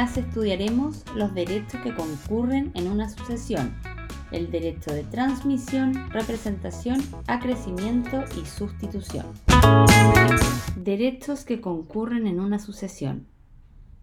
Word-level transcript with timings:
estudiaremos 0.00 1.04
los 1.14 1.34
derechos 1.34 1.78
que 1.82 1.94
concurren 1.94 2.72
en 2.74 2.88
una 2.88 3.10
sucesión, 3.10 3.74
el 4.32 4.50
derecho 4.50 4.94
de 4.94 5.04
transmisión, 5.04 6.10
representación, 6.10 7.02
acrecimiento 7.26 8.24
y 8.40 8.46
sustitución. 8.46 9.26
Derechos 10.74 11.44
que 11.44 11.60
concurren 11.60 12.26
en 12.26 12.40
una 12.40 12.58
sucesión. 12.58 13.26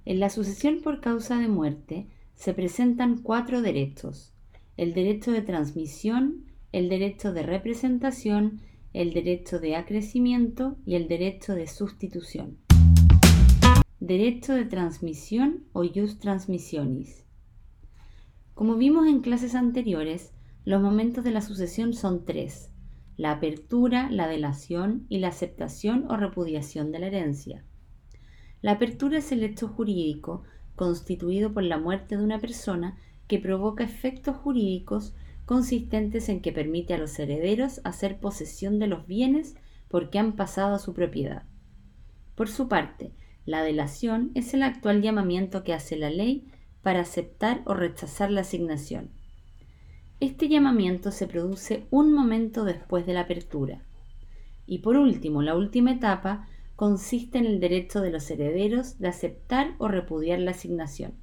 En 0.05 0.19
la 0.19 0.29
sucesión 0.29 0.81
por 0.83 1.01
causa 1.01 1.39
de 1.39 1.47
muerte 1.47 2.07
se 2.35 2.53
presentan 2.53 3.17
cuatro 3.23 3.63
derechos. 3.63 4.33
El 4.77 4.93
derecho 4.93 5.31
de 5.31 5.41
transmisión, 5.41 6.45
el 6.71 6.89
derecho 6.89 7.33
de 7.33 7.41
representación, 7.41 8.61
el 8.93 9.13
derecho 9.13 9.59
de 9.59 9.75
acrecimiento 9.75 10.77
y 10.85 10.93
el 10.93 11.07
derecho 11.07 11.55
de 11.55 11.65
sustitución. 11.65 12.66
Derecho 14.07 14.53
de 14.53 14.63
transmisión 14.63 15.65
o 15.73 15.83
jus 15.83 16.17
transmissionis. 16.17 17.25
Como 18.53 18.77
vimos 18.77 19.05
en 19.05 19.19
clases 19.19 19.53
anteriores, 19.53 20.31
los 20.63 20.81
momentos 20.81 21.25
de 21.25 21.31
la 21.31 21.41
sucesión 21.41 21.91
son 21.91 22.23
tres, 22.23 22.71
la 23.17 23.31
apertura, 23.31 24.09
la 24.09 24.29
delación 24.29 25.05
y 25.09 25.17
la 25.17 25.27
aceptación 25.27 26.05
o 26.09 26.15
repudiación 26.15 26.93
de 26.93 26.99
la 26.99 27.07
herencia. 27.07 27.65
La 28.61 28.71
apertura 28.71 29.17
es 29.17 29.33
el 29.33 29.43
hecho 29.43 29.67
jurídico 29.67 30.43
constituido 30.77 31.53
por 31.53 31.63
la 31.63 31.77
muerte 31.77 32.15
de 32.15 32.23
una 32.23 32.39
persona 32.39 32.97
que 33.27 33.39
provoca 33.39 33.83
efectos 33.83 34.37
jurídicos 34.37 35.15
consistentes 35.45 36.29
en 36.29 36.41
que 36.41 36.53
permite 36.53 36.93
a 36.93 36.97
los 36.97 37.19
herederos 37.19 37.81
hacer 37.83 38.21
posesión 38.21 38.79
de 38.79 38.87
los 38.87 39.05
bienes 39.05 39.57
porque 39.89 40.17
han 40.17 40.37
pasado 40.37 40.75
a 40.75 40.79
su 40.79 40.93
propiedad. 40.93 41.43
Por 42.35 42.47
su 42.47 42.69
parte, 42.69 43.11
la 43.47 43.63
delación 43.63 44.31
es 44.35 44.53
el 44.53 44.61
actual 44.61 45.01
llamamiento 45.01 45.63
que 45.63 45.73
hace 45.73 45.95
la 45.95 46.09
ley 46.09 46.51
para 46.83 46.99
aceptar 46.99 47.61
o 47.63 47.73
rechazar 47.73 48.29
la 48.29 48.41
asignación. 48.41 49.09
Este 50.19 50.49
llamamiento 50.49 51.11
se 51.11 51.27
produce 51.27 51.87
un 51.89 52.11
momento 52.11 52.65
después 52.65 53.05
de 53.05 53.13
la 53.13 53.21
apertura. 53.21 53.85
Y 54.65 54.79
por 54.79 54.97
último, 54.97 55.41
la 55.41 55.55
última 55.55 55.93
etapa 55.93 56.49
consiste 56.75 57.37
en 57.37 57.45
el 57.45 57.61
derecho 57.61 58.01
de 58.01 58.11
los 58.11 58.29
herederos 58.29 58.99
de 58.99 59.07
aceptar 59.07 59.75
o 59.77 59.87
repudiar 59.87 60.39
la 60.39 60.51
asignación. 60.51 61.13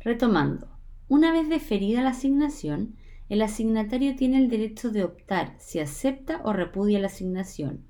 Retomando, 0.00 0.68
una 1.08 1.32
vez 1.32 1.48
deferida 1.48 2.02
la 2.02 2.10
asignación, 2.10 2.96
el 3.30 3.40
asignatario 3.40 4.16
tiene 4.16 4.36
el 4.36 4.50
derecho 4.50 4.90
de 4.90 5.02
optar 5.02 5.54
si 5.58 5.78
acepta 5.78 6.42
o 6.44 6.52
repudia 6.52 6.98
la 6.98 7.06
asignación, 7.06 7.86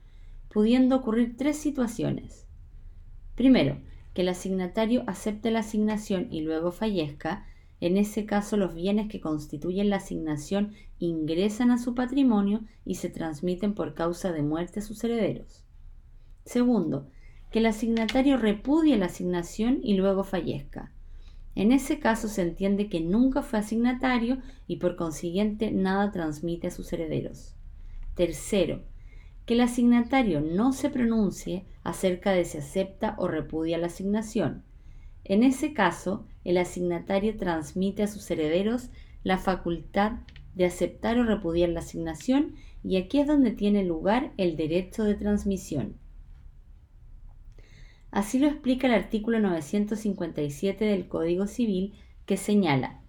pudiendo 0.48 0.94
ocurrir 0.94 1.36
tres 1.36 1.56
situaciones. 1.56 2.41
Primero, 3.34 3.78
que 4.14 4.22
el 4.22 4.28
asignatario 4.28 5.04
acepte 5.06 5.50
la 5.50 5.60
asignación 5.60 6.28
y 6.30 6.42
luego 6.42 6.70
fallezca, 6.70 7.46
en 7.80 7.96
ese 7.96 8.26
caso 8.26 8.56
los 8.56 8.74
bienes 8.74 9.08
que 9.08 9.20
constituyen 9.20 9.90
la 9.90 9.96
asignación 9.96 10.74
ingresan 10.98 11.70
a 11.70 11.78
su 11.78 11.94
patrimonio 11.94 12.60
y 12.84 12.96
se 12.96 13.08
transmiten 13.08 13.74
por 13.74 13.94
causa 13.94 14.32
de 14.32 14.42
muerte 14.42 14.80
a 14.80 14.82
sus 14.82 15.02
herederos. 15.02 15.64
Segundo, 16.44 17.08
que 17.50 17.58
el 17.58 17.66
asignatario 17.66 18.36
repudie 18.36 18.96
la 18.96 19.06
asignación 19.06 19.80
y 19.82 19.94
luego 19.94 20.24
fallezca. 20.24 20.92
En 21.54 21.72
ese 21.72 21.98
caso 21.98 22.28
se 22.28 22.42
entiende 22.42 22.88
que 22.88 23.00
nunca 23.00 23.42
fue 23.42 23.58
asignatario 23.58 24.38
y 24.66 24.76
por 24.76 24.96
consiguiente 24.96 25.70
nada 25.70 26.10
transmite 26.10 26.68
a 26.68 26.70
sus 26.70 26.92
herederos. 26.92 27.54
Tercero, 28.14 28.82
el 29.52 29.60
asignatario 29.60 30.40
no 30.40 30.72
se 30.72 30.90
pronuncie 30.90 31.64
acerca 31.84 32.32
de 32.32 32.44
si 32.44 32.58
acepta 32.58 33.14
o 33.18 33.28
repudia 33.28 33.78
la 33.78 33.86
asignación. 33.86 34.62
En 35.24 35.42
ese 35.42 35.72
caso, 35.72 36.26
el 36.44 36.58
asignatario 36.58 37.36
transmite 37.36 38.02
a 38.02 38.08
sus 38.08 38.30
herederos 38.30 38.90
la 39.24 39.38
facultad 39.38 40.12
de 40.54 40.66
aceptar 40.66 41.18
o 41.18 41.24
repudiar 41.24 41.70
la 41.70 41.80
asignación 41.80 42.54
y 42.84 42.96
aquí 42.96 43.20
es 43.20 43.26
donde 43.26 43.52
tiene 43.52 43.84
lugar 43.84 44.32
el 44.36 44.56
derecho 44.56 45.04
de 45.04 45.14
transmisión. 45.14 45.96
Así 48.10 48.38
lo 48.38 48.46
explica 48.46 48.86
el 48.86 48.94
artículo 48.94 49.40
957 49.40 50.84
del 50.84 51.08
Código 51.08 51.46
Civil 51.46 51.94
que 52.26 52.36
señala, 52.36 53.00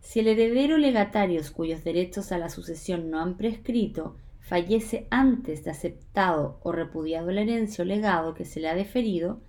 si 0.00 0.20
el 0.20 0.28
heredero 0.28 0.78
legatario 0.78 1.40
cuyos 1.54 1.84
derechos 1.84 2.32
a 2.32 2.38
la 2.38 2.48
sucesión 2.48 3.10
no 3.10 3.20
han 3.20 3.36
prescrito 3.36 4.16
fallece 4.50 5.06
antes 5.10 5.62
de 5.62 5.70
aceptado 5.70 6.58
o 6.64 6.72
repudiado 6.72 7.30
la 7.30 7.42
herencia 7.42 7.84
o 7.84 7.86
legado 7.86 8.34
que 8.34 8.44
se 8.44 8.58
le 8.58 8.68
ha 8.68 8.74
deferido, 8.74 9.40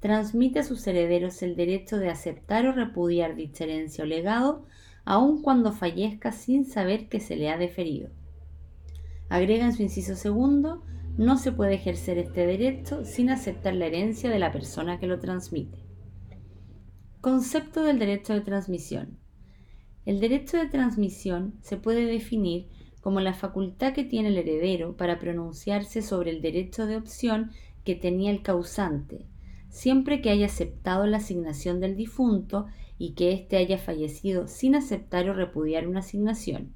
transmite 0.00 0.60
a 0.60 0.62
sus 0.62 0.86
herederos 0.86 1.42
el 1.42 1.56
derecho 1.56 1.98
de 1.98 2.08
aceptar 2.08 2.66
o 2.66 2.72
repudiar 2.72 3.36
dicha 3.36 3.64
herencia 3.64 4.04
o 4.04 4.06
legado, 4.06 4.64
aun 5.04 5.42
cuando 5.42 5.74
fallezca 5.74 6.32
sin 6.32 6.64
saber 6.64 7.10
que 7.10 7.20
se 7.20 7.36
le 7.36 7.50
ha 7.50 7.58
deferido. 7.58 8.08
Agrega 9.28 9.66
en 9.66 9.74
su 9.74 9.82
inciso 9.82 10.16
segundo, 10.16 10.82
no 11.18 11.36
se 11.36 11.52
puede 11.52 11.74
ejercer 11.74 12.16
este 12.16 12.46
derecho 12.46 13.04
sin 13.04 13.28
aceptar 13.28 13.74
la 13.74 13.84
herencia 13.84 14.30
de 14.30 14.38
la 14.38 14.52
persona 14.52 14.98
que 14.98 15.06
lo 15.06 15.18
transmite. 15.18 15.84
Concepto 17.20 17.82
del 17.82 17.98
derecho 17.98 18.32
de 18.32 18.40
transmisión. 18.40 19.18
El 20.06 20.18
derecho 20.18 20.56
de 20.56 20.68
transmisión 20.68 21.58
se 21.60 21.76
puede 21.76 22.06
definir 22.06 22.70
como 23.06 23.20
la 23.20 23.34
facultad 23.34 23.92
que 23.92 24.02
tiene 24.02 24.30
el 24.30 24.38
heredero 24.38 24.96
para 24.96 25.20
pronunciarse 25.20 26.02
sobre 26.02 26.32
el 26.32 26.42
derecho 26.42 26.86
de 26.86 26.96
opción 26.96 27.52
que 27.84 27.94
tenía 27.94 28.32
el 28.32 28.42
causante, 28.42 29.26
siempre 29.68 30.20
que 30.20 30.30
haya 30.30 30.46
aceptado 30.46 31.06
la 31.06 31.18
asignación 31.18 31.78
del 31.78 31.94
difunto 31.94 32.66
y 32.98 33.12
que 33.12 33.30
éste 33.30 33.58
haya 33.58 33.78
fallecido 33.78 34.48
sin 34.48 34.74
aceptar 34.74 35.30
o 35.30 35.34
repudiar 35.34 35.86
una 35.86 36.00
asignación. 36.00 36.74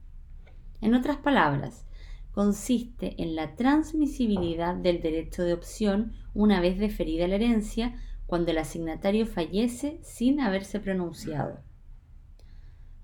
En 0.81 0.95
otras 0.95 1.17
palabras, 1.17 1.85
consiste 2.31 3.21
en 3.21 3.35
la 3.35 3.57
transmisibilidad 3.57 4.77
del 4.77 5.03
derecho 5.03 5.43
de 5.43 5.55
opción 5.55 6.13
una 6.33 6.61
vez 6.61 6.79
deferida 6.79 7.27
la 7.27 7.35
herencia 7.35 7.97
cuando 8.27 8.53
el 8.53 8.59
asignatario 8.59 9.27
fallece 9.27 9.99
sin 10.05 10.39
haberse 10.39 10.79
pronunciado. 10.79 11.59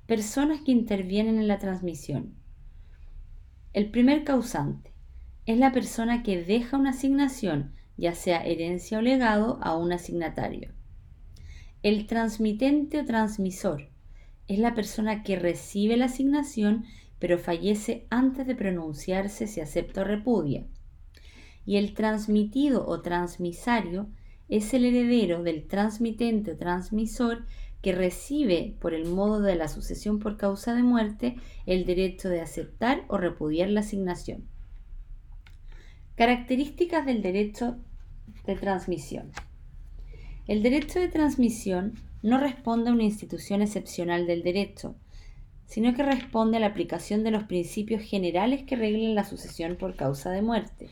Personas 0.06 0.60
que 0.60 0.70
intervienen 0.70 1.40
en 1.40 1.48
la 1.48 1.58
transmisión. 1.58 2.45
El 3.76 3.90
primer 3.90 4.24
causante 4.24 4.94
es 5.44 5.58
la 5.58 5.70
persona 5.70 6.22
que 6.22 6.42
deja 6.42 6.78
una 6.78 6.92
asignación, 6.92 7.74
ya 7.98 8.14
sea 8.14 8.42
herencia 8.42 8.96
o 8.96 9.02
legado, 9.02 9.58
a 9.60 9.76
un 9.76 9.92
asignatario. 9.92 10.72
El 11.82 12.06
transmitente 12.06 12.98
o 12.98 13.04
transmisor 13.04 13.90
es 14.48 14.58
la 14.60 14.74
persona 14.74 15.22
que 15.22 15.38
recibe 15.38 15.98
la 15.98 16.06
asignación 16.06 16.86
pero 17.18 17.38
fallece 17.38 18.06
antes 18.08 18.46
de 18.46 18.54
pronunciarse 18.54 19.46
si 19.46 19.60
acepta 19.60 20.00
o 20.00 20.04
repudia. 20.04 20.66
Y 21.66 21.76
el 21.76 21.92
transmitido 21.92 22.86
o 22.86 23.02
transmisario 23.02 24.08
es 24.48 24.72
el 24.72 24.86
heredero 24.86 25.42
del 25.42 25.66
transmitente 25.66 26.52
o 26.52 26.56
transmisor 26.56 27.44
que 27.82 27.92
recibe 27.92 28.74
por 28.80 28.94
el 28.94 29.06
modo 29.06 29.40
de 29.40 29.54
la 29.54 29.68
sucesión 29.68 30.18
por 30.18 30.36
causa 30.36 30.74
de 30.74 30.82
muerte 30.82 31.36
el 31.66 31.84
derecho 31.84 32.28
de 32.28 32.40
aceptar 32.40 33.04
o 33.08 33.18
repudiar 33.18 33.68
la 33.70 33.80
asignación. 33.80 34.48
Características 36.16 37.06
del 37.06 37.22
derecho 37.22 37.76
de 38.46 38.56
transmisión. 38.56 39.30
El 40.46 40.62
derecho 40.62 41.00
de 41.00 41.08
transmisión 41.08 41.94
no 42.22 42.38
responde 42.38 42.90
a 42.90 42.92
una 42.92 43.04
institución 43.04 43.62
excepcional 43.62 44.26
del 44.26 44.42
derecho, 44.42 44.96
sino 45.66 45.94
que 45.94 46.02
responde 46.02 46.56
a 46.56 46.60
la 46.60 46.68
aplicación 46.68 47.24
de 47.24 47.32
los 47.32 47.44
principios 47.44 48.02
generales 48.02 48.62
que 48.62 48.76
reglen 48.76 49.14
la 49.14 49.24
sucesión 49.24 49.76
por 49.76 49.96
causa 49.96 50.30
de 50.30 50.42
muerte. 50.42 50.88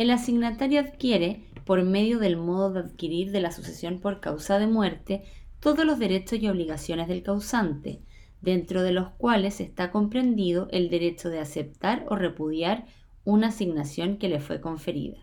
El 0.00 0.08
asignatario 0.08 0.80
adquiere 0.80 1.44
por 1.66 1.82
medio 1.82 2.18
del 2.18 2.38
modo 2.38 2.72
de 2.72 2.80
adquirir 2.80 3.32
de 3.32 3.40
la 3.42 3.52
sucesión 3.52 4.00
por 4.00 4.18
causa 4.18 4.58
de 4.58 4.66
muerte 4.66 5.24
todos 5.60 5.84
los 5.84 5.98
derechos 5.98 6.38
y 6.38 6.48
obligaciones 6.48 7.06
del 7.06 7.22
causante, 7.22 8.00
dentro 8.40 8.82
de 8.82 8.92
los 8.92 9.10
cuales 9.10 9.60
está 9.60 9.90
comprendido 9.90 10.68
el 10.70 10.88
derecho 10.88 11.28
de 11.28 11.38
aceptar 11.38 12.06
o 12.08 12.16
repudiar 12.16 12.86
una 13.24 13.48
asignación 13.48 14.16
que 14.16 14.30
le 14.30 14.40
fue 14.40 14.62
conferida. 14.62 15.18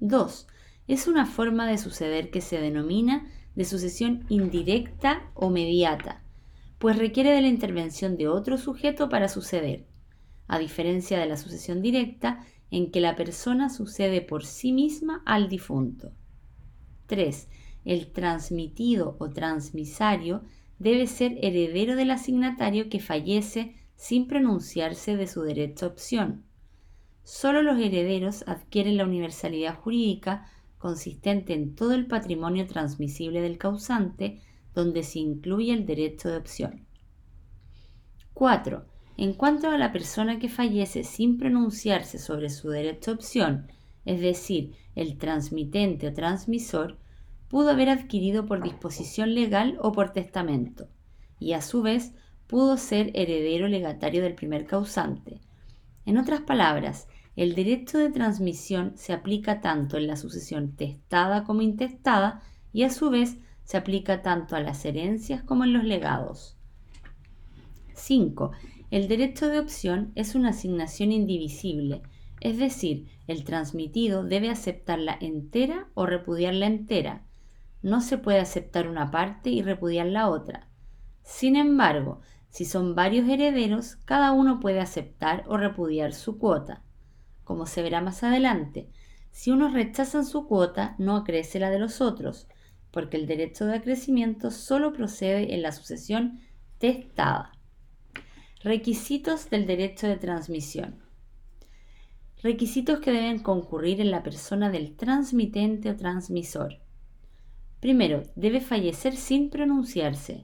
2. 0.00 0.46
Es 0.86 1.08
una 1.08 1.24
forma 1.24 1.66
de 1.66 1.78
suceder 1.78 2.30
que 2.30 2.42
se 2.42 2.60
denomina 2.60 3.30
de 3.54 3.64
sucesión 3.64 4.26
indirecta 4.28 5.30
o 5.32 5.48
mediata, 5.48 6.22
pues 6.78 6.98
requiere 6.98 7.30
de 7.30 7.40
la 7.40 7.48
intervención 7.48 8.18
de 8.18 8.28
otro 8.28 8.58
sujeto 8.58 9.08
para 9.08 9.30
suceder, 9.30 9.86
a 10.48 10.58
diferencia 10.58 11.18
de 11.18 11.24
la 11.24 11.38
sucesión 11.38 11.80
directa 11.80 12.44
en 12.70 12.90
que 12.90 13.00
la 13.00 13.16
persona 13.16 13.68
sucede 13.68 14.20
por 14.20 14.44
sí 14.44 14.72
misma 14.72 15.22
al 15.26 15.48
difunto. 15.48 16.12
3. 17.06 17.48
El 17.84 18.12
transmitido 18.12 19.16
o 19.18 19.30
transmisario 19.30 20.42
debe 20.78 21.06
ser 21.06 21.38
heredero 21.42 21.96
del 21.96 22.10
asignatario 22.10 22.88
que 22.88 23.00
fallece 23.00 23.74
sin 23.96 24.26
pronunciarse 24.26 25.16
de 25.16 25.26
su 25.26 25.42
derecho 25.42 25.86
a 25.86 25.88
opción. 25.88 26.44
Solo 27.22 27.62
los 27.62 27.78
herederos 27.78 28.44
adquieren 28.46 28.96
la 28.96 29.04
universalidad 29.04 29.76
jurídica 29.76 30.50
consistente 30.78 31.52
en 31.52 31.74
todo 31.74 31.92
el 31.92 32.06
patrimonio 32.06 32.66
transmisible 32.66 33.42
del 33.42 33.58
causante, 33.58 34.40
donde 34.74 35.02
se 35.02 35.18
incluye 35.18 35.74
el 35.74 35.84
derecho 35.84 36.30
de 36.30 36.38
opción. 36.38 36.86
4. 38.32 38.89
En 39.20 39.34
cuanto 39.34 39.68
a 39.68 39.76
la 39.76 39.92
persona 39.92 40.38
que 40.38 40.48
fallece 40.48 41.04
sin 41.04 41.36
pronunciarse 41.36 42.18
sobre 42.18 42.48
su 42.48 42.70
derecho 42.70 43.10
de 43.10 43.16
opción, 43.16 43.66
es 44.06 44.18
decir, 44.22 44.72
el 44.94 45.18
transmitente 45.18 46.08
o 46.08 46.14
transmisor, 46.14 46.96
pudo 47.50 47.68
haber 47.68 47.90
adquirido 47.90 48.46
por 48.46 48.62
disposición 48.62 49.34
legal 49.34 49.76
o 49.82 49.92
por 49.92 50.14
testamento, 50.14 50.88
y 51.38 51.52
a 51.52 51.60
su 51.60 51.82
vez 51.82 52.14
pudo 52.46 52.78
ser 52.78 53.10
heredero 53.12 53.68
legatario 53.68 54.22
del 54.22 54.34
primer 54.34 54.64
causante. 54.64 55.42
En 56.06 56.16
otras 56.16 56.40
palabras, 56.40 57.06
el 57.36 57.54
derecho 57.54 57.98
de 57.98 58.08
transmisión 58.08 58.94
se 58.96 59.12
aplica 59.12 59.60
tanto 59.60 59.98
en 59.98 60.06
la 60.06 60.16
sucesión 60.16 60.76
testada 60.76 61.44
como 61.44 61.60
intestada 61.60 62.40
y 62.72 62.84
a 62.84 62.90
su 62.90 63.10
vez 63.10 63.36
se 63.64 63.76
aplica 63.76 64.22
tanto 64.22 64.56
a 64.56 64.60
las 64.60 64.82
herencias 64.86 65.42
como 65.42 65.64
en 65.64 65.74
los 65.74 65.84
legados. 65.84 66.56
5. 67.92 68.52
El 68.90 69.06
derecho 69.06 69.48
de 69.48 69.60
opción 69.60 70.10
es 70.16 70.34
una 70.34 70.48
asignación 70.48 71.12
indivisible, 71.12 72.02
es 72.40 72.58
decir, 72.58 73.06
el 73.28 73.44
transmitido 73.44 74.24
debe 74.24 74.50
aceptarla 74.50 75.16
entera 75.20 75.88
o 75.94 76.06
repudiarla 76.06 76.66
entera. 76.66 77.22
No 77.82 78.00
se 78.00 78.18
puede 78.18 78.40
aceptar 78.40 78.88
una 78.88 79.12
parte 79.12 79.50
y 79.50 79.62
repudiar 79.62 80.06
la 80.06 80.28
otra. 80.28 80.68
Sin 81.22 81.54
embargo, 81.54 82.20
si 82.48 82.64
son 82.64 82.96
varios 82.96 83.28
herederos, 83.28 83.94
cada 84.04 84.32
uno 84.32 84.58
puede 84.58 84.80
aceptar 84.80 85.44
o 85.46 85.56
repudiar 85.56 86.12
su 86.12 86.38
cuota. 86.38 86.82
Como 87.44 87.66
se 87.66 87.82
verá 87.82 88.00
más 88.00 88.24
adelante, 88.24 88.88
si 89.30 89.52
unos 89.52 89.72
rechazan 89.72 90.26
su 90.26 90.48
cuota, 90.48 90.96
no 90.98 91.14
acrece 91.14 91.60
la 91.60 91.70
de 91.70 91.78
los 91.78 92.00
otros, 92.00 92.48
porque 92.90 93.16
el 93.16 93.28
derecho 93.28 93.66
de 93.66 93.76
acrecimiento 93.76 94.50
solo 94.50 94.92
procede 94.92 95.54
en 95.54 95.62
la 95.62 95.70
sucesión 95.70 96.40
testada. 96.78 97.52
Requisitos 98.62 99.48
del 99.48 99.66
derecho 99.66 100.06
de 100.06 100.18
transmisión. 100.18 100.96
Requisitos 102.42 103.00
que 103.00 103.10
deben 103.10 103.38
concurrir 103.38 104.02
en 104.02 104.10
la 104.10 104.22
persona 104.22 104.68
del 104.68 104.96
transmitente 104.96 105.88
o 105.88 105.96
transmisor. 105.96 106.74
Primero, 107.80 108.22
debe 108.36 108.60
fallecer 108.60 109.16
sin 109.16 109.48
pronunciarse. 109.48 110.42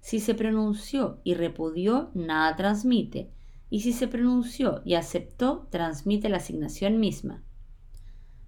Si 0.00 0.18
se 0.18 0.34
pronunció 0.34 1.20
y 1.22 1.34
repudió, 1.34 2.10
nada 2.14 2.56
transmite. 2.56 3.30
Y 3.70 3.82
si 3.82 3.92
se 3.92 4.08
pronunció 4.08 4.82
y 4.84 4.94
aceptó, 4.94 5.68
transmite 5.70 6.28
la 6.28 6.38
asignación 6.38 6.98
misma. 6.98 7.44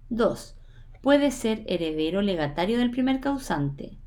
2. 0.09 0.57
Puede 1.01 1.31
ser 1.31 1.63
heredero 1.67 2.21
legatario 2.21 2.77
del 2.77 2.91
primer 2.91 3.21
causante. 3.21 3.97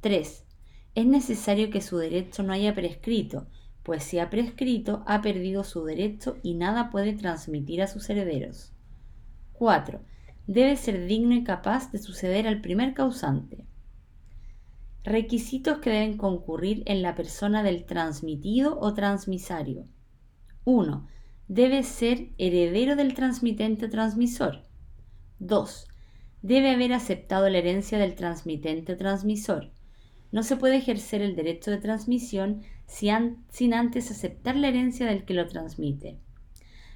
3. 0.00 0.46
Es 0.94 1.06
necesario 1.06 1.70
que 1.70 1.80
su 1.80 1.98
derecho 1.98 2.44
no 2.44 2.52
haya 2.52 2.72
prescrito, 2.72 3.48
pues 3.84 4.02
si 4.02 4.18
ha 4.18 4.30
prescrito 4.30 5.04
ha 5.06 5.22
perdido 5.22 5.62
su 5.62 5.84
derecho 5.84 6.38
y 6.42 6.54
nada 6.54 6.90
puede 6.90 7.12
transmitir 7.12 7.82
a 7.82 7.86
sus 7.86 8.08
herederos. 8.10 8.72
4. 9.52 10.00
Debe 10.46 10.76
ser 10.76 11.06
digno 11.06 11.34
y 11.34 11.44
capaz 11.44 11.92
de 11.92 11.98
suceder 11.98 12.48
al 12.48 12.60
primer 12.60 12.94
causante. 12.94 13.64
Requisitos 15.04 15.78
que 15.78 15.90
deben 15.90 16.16
concurrir 16.16 16.82
en 16.86 17.02
la 17.02 17.14
persona 17.14 17.62
del 17.62 17.84
transmitido 17.84 18.80
o 18.80 18.94
transmisario. 18.94 19.84
1. 20.64 21.06
Debe 21.48 21.82
ser 21.82 22.30
heredero 22.38 22.96
del 22.96 23.12
transmitente 23.12 23.88
transmisor. 23.88 24.62
2. 25.40 25.88
Debe 26.40 26.70
haber 26.70 26.94
aceptado 26.94 27.50
la 27.50 27.58
herencia 27.58 27.98
del 27.98 28.14
transmitente 28.14 28.94
o 28.94 28.96
transmisor. 28.96 29.73
No 30.34 30.42
se 30.42 30.56
puede 30.56 30.78
ejercer 30.78 31.22
el 31.22 31.36
derecho 31.36 31.70
de 31.70 31.76
transmisión 31.76 32.62
sin 32.88 33.72
antes 33.72 34.10
aceptar 34.10 34.56
la 34.56 34.66
herencia 34.66 35.06
del 35.06 35.24
que 35.24 35.32
lo 35.32 35.46
transmite. 35.46 36.18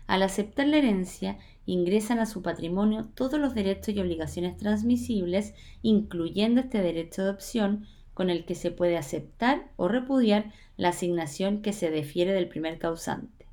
Al 0.08 0.25
aceptar 0.25 0.67
la 0.67 0.79
herencia, 0.79 1.38
ingresan 1.64 2.19
a 2.19 2.26
su 2.26 2.43
patrimonio 2.43 3.11
todos 3.14 3.38
los 3.38 3.55
derechos 3.55 3.94
y 3.94 4.00
obligaciones 4.00 4.56
transmisibles, 4.56 5.55
incluyendo 5.82 6.62
este 6.62 6.82
derecho 6.82 7.23
de 7.23 7.31
opción, 7.31 7.87
con 8.12 8.29
el 8.29 8.44
que 8.44 8.56
se 8.56 8.73
puede 8.73 8.96
aceptar 8.96 9.70
o 9.76 9.87
repudiar 9.87 10.52
la 10.76 10.88
asignación 10.88 11.62
que 11.62 11.73
se 11.73 11.93
defiere 11.93 12.32
del 12.32 12.49
primer 12.49 12.81
causante. 12.81 13.46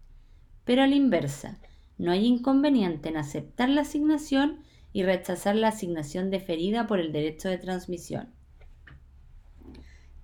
Pero 0.63 0.81
a 0.81 0.87
la 0.87 0.95
inversa, 0.95 1.59
no 1.99 2.11
hay 2.11 2.25
inconveniente 2.25 3.09
en 3.09 3.17
aceptar 3.17 3.69
la 3.69 3.81
asignación 3.81 4.61
y 4.93 5.03
rechazar 5.03 5.55
la 5.55 5.67
asignación 5.67 6.31
deferida 6.31 6.87
por 6.87 6.99
el 6.99 7.11
derecho 7.11 7.49
de 7.49 7.59
transmisión. 7.59 8.34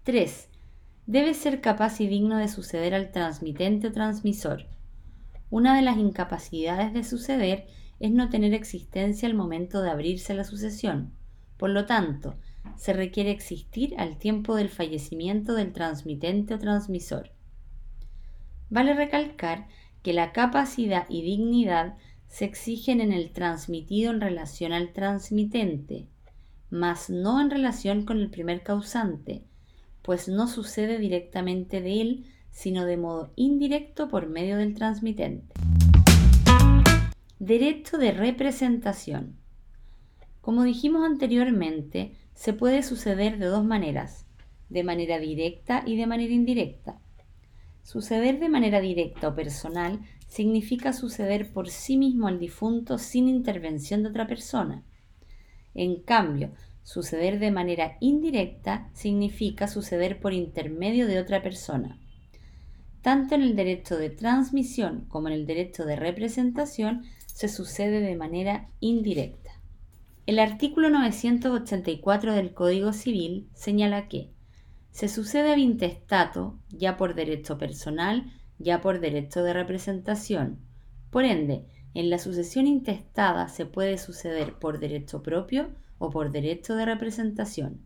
3. 0.03 0.50
Debe 1.06 1.36
ser 1.36 1.62
capaz 1.62 2.01
y 2.01 2.07
digno 2.07 2.38
de 2.38 2.48
suceder 2.48 2.95
al 2.95 3.12
transmitente 3.12 3.89
o 3.89 3.92
transmisor. 3.92 4.65
Una 5.51 5.75
de 5.75 5.83
las 5.83 5.98
incapacidades 5.98 6.92
de 6.92 7.03
suceder 7.03 7.68
es 8.00 8.09
no 8.09 8.27
tener 8.30 8.56
existencia 8.56 9.30
al 9.30 9.36
momento 9.36 9.83
de 9.83 9.92
abrirse 9.92 10.33
la 10.33 10.44
sucesión. 10.44 11.13
Por 11.57 11.69
lo 11.69 11.86
tanto, 11.86 12.33
se 12.77 12.94
requiere 12.94 13.30
existir 13.30 13.94
al 14.00 14.18
tiempo 14.18 14.56
del 14.56 14.69
fallecimiento 14.69 15.53
del 15.53 15.71
transmitente 15.71 16.56
o 16.56 16.57
transmisor. 16.57 17.30
Vale 18.71 18.95
recalcar 18.95 19.68
que 20.01 20.13
la 20.13 20.31
capacidad 20.31 21.06
y 21.09 21.21
dignidad 21.21 21.95
se 22.27 22.45
exigen 22.45 23.01
en 23.01 23.12
el 23.12 23.31
transmitido 23.33 24.09
en 24.12 24.21
relación 24.21 24.74
al 24.74 24.94
transmitente, 24.94 26.07
mas 26.71 27.12
no 27.12 27.39
en 27.39 27.51
relación 27.51 28.04
con 28.04 28.18
el 28.18 28.31
primer 28.31 28.63
causante, 28.63 29.44
pues 30.01 30.27
no 30.27 30.48
sucede 30.48 30.98
directamente 30.98 31.81
de 31.81 32.01
él, 32.01 32.25
sino 32.50 32.86
de 32.86 32.98
modo 32.98 33.31
indirecto 33.36 34.07
por 34.07 34.27
medio 34.27 34.57
del 34.57 34.74
transmitente. 34.74 35.53
Derecho 37.39 37.98
de 37.98 38.12
representación. 38.12 39.38
Como 40.42 40.63
dijimos 40.63 41.03
anteriormente, 41.03 42.15
se 42.33 42.53
puede 42.53 42.83
suceder 42.83 43.38
de 43.38 43.45
dos 43.45 43.63
maneras, 43.63 44.25
de 44.69 44.83
manera 44.83 45.19
directa 45.19 45.83
y 45.86 45.98
de 45.98 46.07
manera 46.07 46.33
indirecta. 46.33 47.00
Suceder 47.83 48.39
de 48.39 48.50
manera 48.50 48.80
directa 48.80 49.27
o 49.27 49.36
personal 49.36 50.00
significa 50.27 50.94
suceder 50.94 51.51
por 51.51 51.69
sí 51.69 51.97
mismo 51.97 52.27
al 52.27 52.39
difunto 52.39 52.97
sin 52.97 53.27
intervención 53.27 54.01
de 54.01 54.09
otra 54.09 54.27
persona. 54.27 54.83
En 55.74 56.01
cambio, 56.01 56.51
Suceder 56.83 57.40
de 57.40 57.52
manera 57.52 57.97
indirecta 58.00 58.90
significa 58.94 59.68
suceder 59.68 60.19
por 60.19 60.33
intermedio 60.33 61.07
de 61.07 61.19
otra 61.19 61.42
persona. 61.42 62.00
Tanto 63.02 63.35
en 63.35 63.42
el 63.42 63.56
derecho 63.56 63.97
de 63.97 64.09
transmisión 64.09 65.06
como 65.07 65.28
en 65.28 65.33
el 65.33 65.45
derecho 65.45 65.85
de 65.85 65.95
representación 65.95 67.04
se 67.26 67.47
sucede 67.47 68.02
de 68.02 68.16
manera 68.16 68.69
indirecta. 68.80 69.52
El 70.28 70.38
artículo 70.40 70.90
984 70.90 72.33
del 72.33 72.54
Código 72.54 72.94
Civil 72.94 73.50
señala 73.54 74.07
que 74.07 74.31
se 74.92 75.07
sucede 75.07 75.52
al 75.52 75.59
intestato 75.59 76.59
ya 76.69 76.97
por 76.97 77.16
derecho 77.16 77.57
personal, 77.57 78.31
ya 78.59 78.81
por 78.81 79.00
derecho 79.00 79.42
de 79.44 79.54
representación. 79.54 80.59
Por 81.09 81.26
ende, 81.26 81.66
en 81.94 82.09
la 82.09 82.19
sucesión 82.19 82.68
intestada 82.68 83.47
se 83.47 83.66
puede 83.66 83.97
suceder 83.97 84.59
por 84.59 84.80
derecho 84.80 85.23
propio 85.23 85.71
o 86.02 86.10
por 86.10 86.31
derecho 86.31 86.76
de 86.76 86.86
representación. 86.86 87.80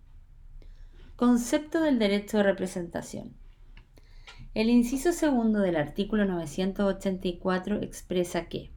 Concepto 1.18 1.82
del 1.82 2.00
derecho 2.00 2.38
de 2.38 2.44
representación. 2.44 3.34
El 4.54 4.70
inciso 4.70 5.12
segundo 5.12 5.60
del 5.60 5.76
artículo 5.76 6.24
984 6.26 7.82
expresa 7.82 8.46
que 8.46 8.72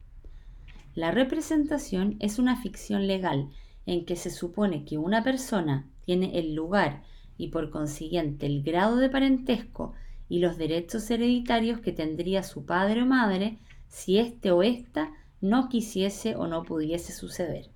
la 0.93 1.11
representación 1.11 2.17
es 2.19 2.37
una 2.37 2.61
ficción 2.61 3.07
legal 3.07 3.49
en 3.85 4.05
que 4.05 4.17
se 4.17 4.29
supone 4.29 4.83
que 4.83 4.97
una 4.97 5.23
persona 5.23 5.87
tiene 6.05 6.37
el 6.37 6.53
lugar 6.53 7.03
y 7.37 7.47
por 7.47 7.69
consiguiente 7.69 8.45
el 8.45 8.61
grado 8.61 8.97
de 8.97 9.09
parentesco 9.09 9.93
y 10.27 10.39
los 10.39 10.57
derechos 10.57 11.09
hereditarios 11.09 11.79
que 11.79 11.93
tendría 11.93 12.43
su 12.43 12.65
padre 12.65 13.03
o 13.03 13.05
madre 13.05 13.57
si 13.87 14.19
éste 14.19 14.51
o 14.51 14.63
ésta 14.63 15.13
no 15.39 15.69
quisiese 15.69 16.35
o 16.35 16.47
no 16.47 16.63
pudiese 16.63 17.13
suceder. 17.13 17.71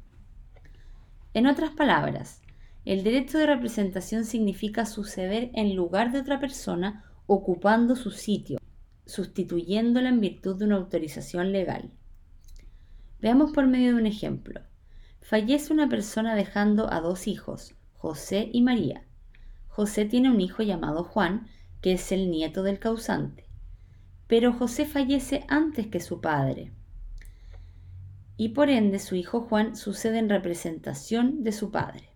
En 1.34 1.48
otras 1.48 1.72
palabras, 1.72 2.42
el 2.86 3.04
derecho 3.04 3.40
de 3.40 3.48
representación 3.48 4.26
significa 4.26 4.86
suceder 4.86 5.50
en 5.56 5.76
lugar 5.76 6.12
de 6.12 6.20
otra 6.20 6.40
persona 6.40 7.06
ocupando 7.26 7.96
su 7.96 8.12
sitio, 8.12 8.60
sustituyéndola 9.06 10.10
en 10.10 10.20
virtud 10.20 10.58
de 10.58 10.66
una 10.66 10.76
autorización 10.76 11.52
legal. 11.52 11.92
Veamos 13.20 13.52
por 13.52 13.66
medio 13.66 13.96
de 13.96 14.02
un 14.02 14.06
ejemplo. 14.06 14.62
Fallece 15.22 15.74
una 15.74 15.90
persona 15.90 16.36
dejando 16.36 16.92
a 16.92 17.00
dos 17.00 17.28
hijos, 17.28 17.74
José 17.94 18.50
y 18.52 18.62
María. 18.62 19.06
José 19.70 20.06
tiene 20.06 20.30
un 20.30 20.42
hijo 20.42 20.62
llamado 20.62 21.04
Juan, 21.04 21.48
que 21.82 21.94
es 21.94 22.12
el 22.12 22.30
nieto 22.30 22.62
del 22.62 22.78
causante. 22.78 23.48
Pero 24.28 24.54
José 24.54 24.86
fallece 24.86 25.46
antes 25.48 25.88
que 25.88 26.00
su 26.00 26.22
padre. 26.22 26.74
Y 28.38 28.50
por 28.50 28.70
ende 28.70 29.00
su 29.00 29.16
hijo 29.16 29.42
Juan 29.42 29.76
sucede 29.76 30.18
en 30.18 30.30
representación 30.30 31.44
de 31.44 31.52
su 31.52 31.72
padre. 31.72 32.10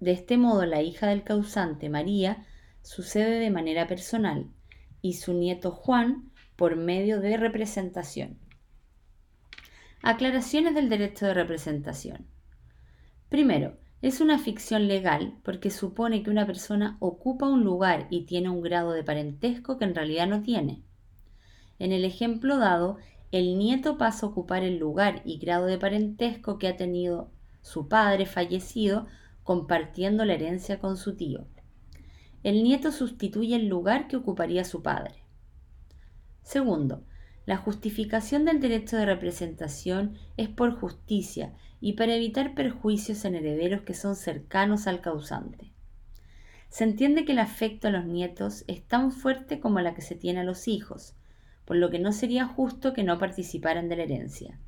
De 0.00 0.12
este 0.12 0.36
modo 0.36 0.64
la 0.66 0.82
hija 0.82 1.06
del 1.06 1.24
causante, 1.24 1.88
María, 1.88 2.46
sucede 2.82 3.38
de 3.38 3.50
manera 3.50 3.86
personal 3.86 4.50
y 5.00 5.14
su 5.14 5.32
nieto 5.32 5.70
Juan 5.70 6.30
por 6.56 6.76
medio 6.76 7.20
de 7.20 7.36
representación. 7.36 8.38
Aclaraciones 10.02 10.74
del 10.74 10.88
derecho 10.88 11.26
de 11.26 11.34
representación. 11.34 12.26
Primero, 13.28 13.78
es 14.02 14.20
una 14.20 14.38
ficción 14.38 14.86
legal 14.86 15.38
porque 15.42 15.70
supone 15.70 16.22
que 16.22 16.30
una 16.30 16.46
persona 16.46 16.98
ocupa 17.00 17.48
un 17.48 17.64
lugar 17.64 18.06
y 18.10 18.26
tiene 18.26 18.50
un 18.50 18.60
grado 18.60 18.92
de 18.92 19.02
parentesco 19.02 19.78
que 19.78 19.86
en 19.86 19.94
realidad 19.94 20.26
no 20.26 20.42
tiene. 20.42 20.82
En 21.78 21.90
el 21.90 22.04
ejemplo 22.04 22.58
dado, 22.58 22.98
el 23.32 23.58
nieto 23.58 23.98
pasa 23.98 24.26
a 24.26 24.28
ocupar 24.28 24.62
el 24.62 24.78
lugar 24.78 25.22
y 25.24 25.38
grado 25.38 25.66
de 25.66 25.78
parentesco 25.78 26.58
que 26.58 26.68
ha 26.68 26.76
tenido 26.76 27.30
su 27.62 27.88
padre 27.88 28.26
fallecido 28.26 29.06
compartiendo 29.42 30.24
la 30.24 30.34
herencia 30.34 30.78
con 30.78 30.96
su 30.96 31.16
tío. 31.16 31.46
El 32.42 32.62
nieto 32.62 32.92
sustituye 32.92 33.56
el 33.56 33.68
lugar 33.68 34.06
que 34.06 34.16
ocuparía 34.16 34.64
su 34.64 34.82
padre. 34.82 35.24
Segundo, 36.42 37.04
la 37.46 37.56
justificación 37.56 38.44
del 38.44 38.60
derecho 38.60 38.96
de 38.96 39.06
representación 39.06 40.16
es 40.36 40.48
por 40.48 40.78
justicia 40.78 41.54
y 41.80 41.94
para 41.94 42.14
evitar 42.14 42.54
perjuicios 42.54 43.24
en 43.24 43.34
herederos 43.34 43.82
que 43.82 43.94
son 43.94 44.16
cercanos 44.16 44.86
al 44.86 45.00
causante. 45.00 45.72
Se 46.68 46.84
entiende 46.84 47.24
que 47.24 47.32
el 47.32 47.38
afecto 47.38 47.88
a 47.88 47.90
los 47.90 48.04
nietos 48.04 48.64
es 48.66 48.82
tan 48.82 49.12
fuerte 49.12 49.60
como 49.60 49.80
la 49.80 49.94
que 49.94 50.02
se 50.02 50.14
tiene 50.14 50.40
a 50.40 50.44
los 50.44 50.68
hijos, 50.68 51.14
por 51.64 51.76
lo 51.76 51.90
que 51.90 51.98
no 51.98 52.12
sería 52.12 52.46
justo 52.46 52.92
que 52.92 53.04
no 53.04 53.18
participaran 53.18 53.88
de 53.88 53.96
la 53.96 54.02
herencia. 54.04 54.58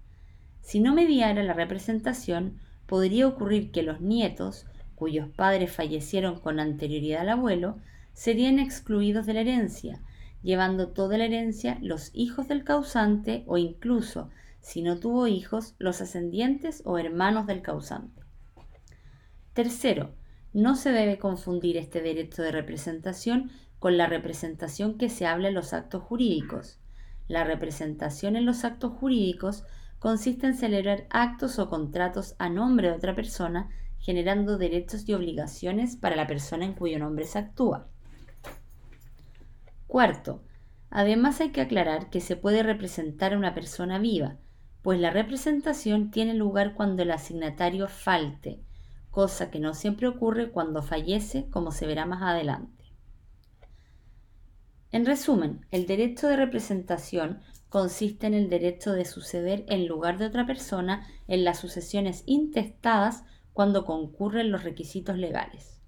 Si 0.63 0.81
no 0.81 0.95
mediara 0.95 1.43
la 1.43 1.53
representación, 1.53 2.59
podría 2.87 3.29
ocurrir 3.29 3.71
que 3.71 3.83
los 3.83 4.01
nietos, 4.01 4.67
cuyos 4.95 5.29
padres 5.29 5.73
fallecieron 5.73 6.41
con 6.41 6.59
anterioridad 6.59 7.23
al 7.23 7.31
abuelo, 7.31 7.79
serían 8.13 8.59
excluidos 8.59 9.27
de 9.27 9.35
la 9.35 9.41
herencia, 9.43 10.01
llevando 10.43 10.89
toda 10.89 11.19
la 11.19 11.27
herencia 11.27 11.79
los 11.83 12.11
hijos 12.15 12.49
del 12.49 12.65
causante 12.65 13.45
o 13.47 13.59
incluso, 13.59 14.31
si 14.61 14.83
no 14.83 14.99
tuvo 14.99 15.27
hijos, 15.27 15.75
los 15.79 16.01
ascendientes 16.01 16.83
o 16.85 16.99
hermanos 16.99 17.47
del 17.47 17.63
causante. 17.63 18.23
Tercero, 19.53 20.15
no 20.53 20.75
se 20.75 20.91
debe 20.91 21.19
confundir 21.19 21.77
este 21.77 22.01
derecho 22.01 22.43
de 22.43 22.53
representación 22.53 23.51
con 23.79 23.97
la 23.97 24.07
representación 24.07 24.97
que 24.99 25.09
se 25.09 25.27
habla 25.27 25.49
en 25.49 25.55
los 25.55 25.73
actos 25.73 26.03
jurídicos. 26.03 26.79
La 27.29 27.45
representación 27.45 28.37
en 28.37 28.47
los 28.47 28.65
actos 28.65 28.93
jurídicos 28.93 29.65
consiste 29.99 30.47
en 30.47 30.55
celebrar 30.55 31.07
actos 31.11 31.59
o 31.59 31.69
contratos 31.69 32.37
a 32.39 32.49
nombre 32.49 32.89
de 32.89 32.97
otra 32.97 33.15
persona, 33.15 33.71
generando 33.99 34.59
derechos 34.59 35.09
y 35.09 35.15
obligaciones 35.15 35.97
para 35.97 36.17
la 36.17 36.27
persona 36.27 36.65
en 36.65 36.75
cuyo 36.75 36.99
nombre 36.99 37.25
se 37.25 37.39
actúa. 37.39 37.89
Cuarto, 39.87 40.43
además 40.91 41.41
hay 41.41 41.51
que 41.51 41.61
aclarar 41.61 42.11
que 42.11 42.21
se 42.21 42.37
puede 42.37 42.63
representar 42.63 43.33
a 43.33 43.39
una 43.39 43.55
persona 43.55 43.99
viva, 43.99 44.37
pues 44.83 45.01
la 45.01 45.11
representación 45.11 46.13
tiene 46.13 46.35
lugar 46.35 46.75
cuando 46.75 47.03
el 47.03 47.11
asignatario 47.11 47.89
falte, 47.89 48.61
cosa 49.11 49.51
que 49.51 49.59
no 49.59 49.75
siempre 49.75 50.07
ocurre 50.07 50.53
cuando 50.53 50.83
fallece, 50.83 51.49
como 51.51 51.73
se 51.73 51.87
verá 51.87 52.07
más 52.07 52.23
adelante. 52.23 52.76
En 54.93 55.05
resumen, 55.05 55.67
el 55.71 55.87
derecho 55.87 56.29
de 56.29 56.37
representación 56.37 57.41
consiste 57.69 58.27
en 58.27 58.35
el 58.35 58.49
derecho 58.49 58.93
de 58.93 59.05
suceder 59.05 59.65
en 59.69 59.87
lugar 59.87 60.19
de 60.19 60.27
otra 60.27 60.47
persona 60.47 61.07
en 61.27 61.45
las 61.45 61.59
sucesiones 61.59 62.23
intestadas 62.27 63.25
cuando 63.53 63.85
concurren 63.85 64.53
los 64.53 64.65
requisitos 64.65 65.19
legales. 65.19 65.81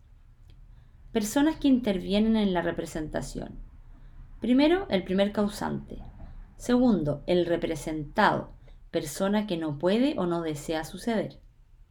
Personas 1.13 1.57
que 1.57 1.69
intervienen 1.69 2.37
en 2.37 2.53
la 2.53 2.63
representación. 2.63 3.59
Primero, 4.41 4.87
el 4.91 5.05
primer 5.05 5.33
causante. 5.33 5.99
Segundo, 6.57 7.23
el 7.27 7.47
representado, 7.47 8.53
persona 8.91 9.47
que 9.47 9.57
no 9.57 9.79
puede 9.79 10.15
o 10.19 10.27
no 10.27 10.43
desea 10.43 10.85
suceder. 10.85 11.41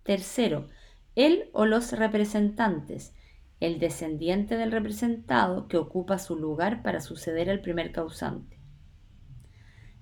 Tercero, 0.03 0.67
él 1.15 1.49
o 1.53 1.65
los 1.65 1.91
representantes, 1.93 3.13
el 3.59 3.79
descendiente 3.79 4.55
del 4.55 4.71
representado 4.71 5.67
que 5.67 5.77
ocupa 5.77 6.19
su 6.19 6.35
lugar 6.35 6.83
para 6.83 7.01
suceder 7.01 7.49
al 7.49 7.61
primer 7.61 7.91
causante. 7.91 8.59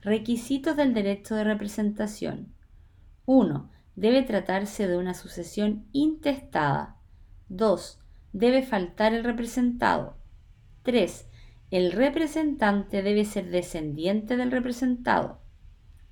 Requisitos 0.01 0.75
del 0.75 0.93
derecho 0.93 1.35
de 1.35 1.43
representación. 1.43 2.53
1. 3.25 3.71
Debe 3.95 4.23
tratarse 4.23 4.87
de 4.87 4.97
una 4.97 5.13
sucesión 5.13 5.87
intestada. 5.93 6.97
2. 7.49 7.99
Debe 8.33 8.61
faltar 8.61 9.13
el 9.13 9.23
representado. 9.23 10.17
3. 10.83 11.27
El 11.71 11.91
representante 11.93 13.01
debe 13.01 13.25
ser 13.25 13.49
descendiente 13.49 14.37
del 14.37 14.51
representado. 14.51 15.41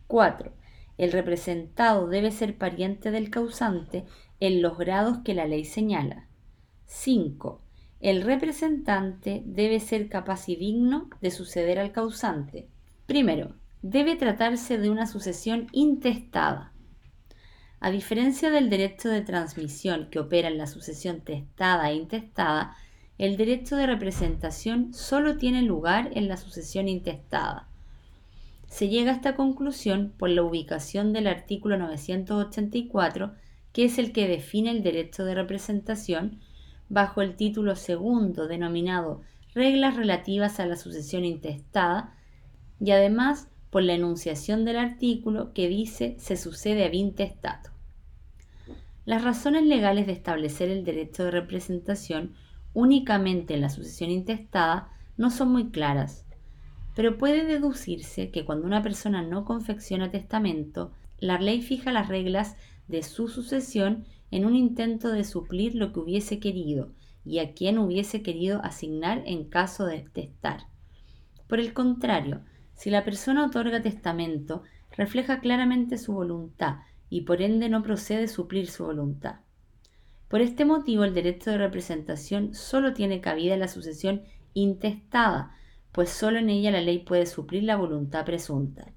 4. 0.08 0.54
El 0.98 1.12
representado 1.12 2.08
debe 2.08 2.32
ser 2.32 2.58
pariente 2.58 3.12
del 3.12 3.30
causante 3.30 4.06
en 4.40 4.62
los 4.62 4.78
grados 4.78 5.20
que 5.20 5.34
la 5.34 5.46
ley 5.46 5.66
señala. 5.66 6.28
5. 6.96 7.60
El 8.02 8.22
representante 8.22 9.42
debe 9.46 9.80
ser 9.80 10.10
capaz 10.10 10.48
y 10.48 10.56
digno 10.56 11.10
de 11.22 11.32
suceder 11.32 11.80
al 11.80 11.92
causante. 11.92 12.68
Primero, 13.08 13.56
debe 13.82 14.16
tratarse 14.16 14.78
de 14.78 14.90
una 14.90 15.08
sucesión 15.08 15.68
intestada. 15.72 16.72
A 17.80 17.90
diferencia 17.90 18.52
del 18.52 18.70
derecho 18.70 19.10
de 19.10 19.22
transmisión 19.22 20.08
que 20.12 20.20
opera 20.20 20.48
en 20.48 20.58
la 20.58 20.68
sucesión 20.68 21.22
testada 21.22 21.90
e 21.90 21.96
intestada, 21.96 22.78
el 23.18 23.38
derecho 23.38 23.76
de 23.76 23.88
representación 23.88 24.94
solo 24.94 25.38
tiene 25.38 25.64
lugar 25.64 26.12
en 26.14 26.28
la 26.28 26.38
sucesión 26.38 26.88
intestada. 26.88 27.68
Se 28.68 28.88
llega 28.88 29.12
a 29.12 29.16
esta 29.16 29.36
conclusión 29.36 30.14
por 30.18 30.30
la 30.30 30.44
ubicación 30.44 31.12
del 31.12 31.28
artículo 31.28 31.78
984, 31.78 33.34
que 33.74 33.86
es 33.86 33.98
el 33.98 34.14
que 34.14 34.28
define 34.28 34.70
el 34.70 34.84
derecho 34.84 35.26
de 35.26 35.36
representación, 35.36 36.40
bajo 36.90 37.22
el 37.22 37.36
título 37.36 37.76
segundo 37.76 38.48
denominado 38.48 39.22
Reglas 39.54 39.96
relativas 39.96 40.60
a 40.60 40.66
la 40.66 40.76
sucesión 40.76 41.26
intestada 41.26 42.16
y 42.80 42.92
además 42.92 43.50
por 43.70 43.84
la 43.84 43.94
enunciación 43.94 44.66
del 44.66 44.78
artículo 44.78 45.54
que 45.54 45.68
dice 45.68 46.16
se 46.20 46.38
sucede 46.38 46.84
a 46.84 46.94
intestato. 46.94 47.70
Las 49.06 49.24
razones 49.24 49.64
legales 49.64 50.08
de 50.08 50.14
establecer 50.14 50.70
el 50.70 50.86
derecho 50.86 51.26
de 51.26 51.32
representación 51.32 52.36
únicamente 52.74 53.54
en 53.54 53.62
la 53.62 53.70
sucesión 53.70 54.10
intestada 54.10 54.90
no 55.18 55.30
son 55.30 55.52
muy 55.52 55.70
claras, 55.70 56.26
pero 56.96 57.18
puede 57.18 57.44
deducirse 57.46 58.32
que 58.32 58.46
cuando 58.46 58.66
una 58.66 58.82
persona 58.82 59.22
no 59.22 59.46
confecciona 59.46 60.12
testamento, 60.12 60.92
la 61.20 61.40
ley 61.40 61.62
fija 61.62 61.92
las 61.92 62.08
reglas 62.08 62.56
de 62.88 63.04
su 63.04 63.28
sucesión 63.28 64.06
en 64.34 64.46
un 64.46 64.56
intento 64.56 65.10
de 65.10 65.24
suplir 65.24 65.76
lo 65.76 65.94
que 65.94 66.00
hubiese 66.00 66.40
querido 66.40 66.92
y 67.24 67.38
a 67.38 67.54
quien 67.54 67.78
hubiese 67.78 68.24
querido 68.24 68.62
asignar 68.64 69.22
en 69.28 69.48
caso 69.48 69.86
de 69.86 70.00
testar. 70.12 70.62
Por 71.48 71.60
el 71.60 71.74
contrario, 71.74 72.42
si 72.74 72.90
la 72.90 73.06
persona 73.06 73.46
otorga 73.46 73.84
testamento, 73.84 74.64
refleja 74.98 75.40
claramente 75.40 76.00
su 76.00 76.14
voluntad 76.14 76.78
y 77.12 77.22
por 77.22 77.44
ende 77.44 77.70
no 77.70 77.84
procede 77.84 78.28
suplir 78.28 78.72
su 78.72 78.86
voluntad. 78.86 79.36
Por 80.30 80.42
este 80.42 80.66
motivo, 80.66 81.04
el 81.04 81.14
derecho 81.14 81.52
de 81.52 81.60
representación 81.60 82.56
solo 82.56 82.94
tiene 82.94 83.22
cabida 83.22 83.54
en 83.54 83.60
la 83.60 83.68
sucesión 83.68 84.24
intestada, 84.56 85.56
pues 85.92 86.10
solo 86.10 86.40
en 86.40 86.50
ella 86.50 86.72
la 86.72 86.82
ley 86.82 86.98
puede 86.98 87.28
suplir 87.28 87.66
la 87.66 87.76
voluntad 87.76 88.26
presunta 88.26 88.92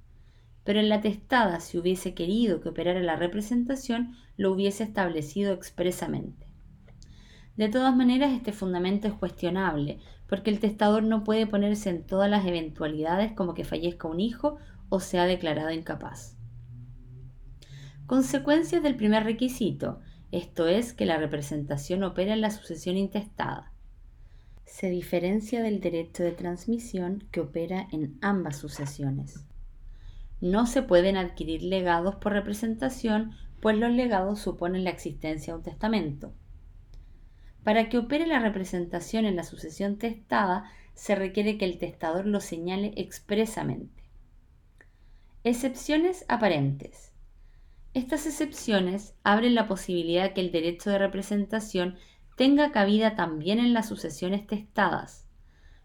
pero 0.67 0.81
en 0.81 0.89
la 0.89 1.01
testada, 1.01 1.61
si 1.61 1.79
hubiese 1.79 2.13
querido 2.13 2.61
que 2.61 2.69
operara 2.69 3.01
la 3.01 3.15
representación, 3.15 4.17
lo 4.37 4.53
hubiese 4.53 4.83
establecido 4.83 5.55
expresamente. 5.55 6.49
De 7.57 7.69
todas 7.69 7.95
maneras, 7.95 8.33
este 8.33 8.53
fundamento 8.53 9.07
es 9.07 9.15
cuestionable, 9.15 10.01
porque 10.29 10.51
el 10.51 10.59
testador 10.59 11.05
no 11.05 11.23
puede 11.23 11.47
ponerse 11.47 11.89
en 11.89 12.05
todas 12.05 12.29
las 12.29 12.45
eventualidades 12.45 13.33
como 13.33 13.55
que 13.55 13.65
fallezca 13.65 14.09
un 14.09 14.19
hijo 14.19 14.59
o 14.89 14.99
sea 14.99 15.25
declarado 15.27 15.71
incapaz. 15.71 16.37
Consecuencias 18.07 18.83
del 18.83 18.97
primer 18.97 19.23
requisito, 19.23 20.01
esto 20.33 20.67
es 20.67 20.93
que 20.93 21.07
la 21.07 21.17
representación 21.17 22.03
opera 22.03 22.35
en 22.35 22.41
la 22.41 22.51
sucesión 22.51 22.97
intestada. 22.97 23.73
Se 24.65 24.91
diferencia 24.91 25.63
del 25.63 25.81
derecho 25.81 26.25
de 26.25 26.33
transmisión 26.33 27.25
que 27.31 27.41
opera 27.41 27.87
en 27.93 28.19
ambas 28.21 28.57
sucesiones. 28.57 29.46
No 30.41 30.67
se 30.67 30.83
pueden 30.83 31.17
adquirir 31.17 31.63
legados 31.63 32.17
por 32.17 32.33
representación, 32.33 33.33
pues 33.61 33.77
los 33.77 33.91
legados 33.91 34.41
suponen 34.41 34.85
la 34.85 34.91
existencia 34.91 35.53
de 35.53 35.59
un 35.59 35.65
testamento. 35.65 36.35
Para 37.65 37.89
que 37.89 37.99
opere 37.99 38.27
la 38.27 38.39
representación 38.39 39.25
en 39.25 39.35
la 39.35 39.45
sucesión 39.45 39.97
testada, 39.99 40.71
se 40.95 41.15
requiere 41.15 41.59
que 41.59 41.65
el 41.65 41.79
testador 41.79 42.27
lo 42.27 42.41
señale 42.41 42.93
expresamente. 42.97 44.05
Excepciones 45.43 46.25
aparentes. 46.29 47.13
Estas 47.95 48.27
excepciones 48.27 49.15
abren 49.25 49.55
la 49.55 49.67
posibilidad 49.67 50.33
que 50.33 50.43
el 50.43 50.53
derecho 50.53 50.91
de 50.91 50.99
representación 50.99 51.97
tenga 52.37 52.71
cabida 52.71 53.17
también 53.17 53.59
en 53.59 53.73
las 53.73 53.89
sucesiones 53.89 54.47
testadas, 54.47 55.27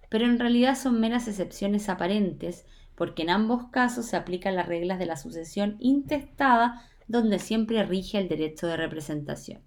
pero 0.10 0.26
en 0.26 0.38
realidad 0.38 0.78
son 0.78 1.00
meras 1.00 1.28
excepciones 1.28 1.88
aparentes 1.88 2.66
porque 3.02 3.24
en 3.24 3.32
ambos 3.32 3.64
casos 3.72 4.06
se 4.06 4.16
aplican 4.16 4.56
las 4.56 4.68
reglas 4.68 5.00
de 5.00 5.08
la 5.08 5.18
sucesión 5.18 5.76
intestada 5.80 6.88
donde 7.08 7.40
siempre 7.40 7.84
rige 7.84 8.20
el 8.20 8.28
derecho 8.28 8.68
de 8.68 8.78
representación. 8.78 9.64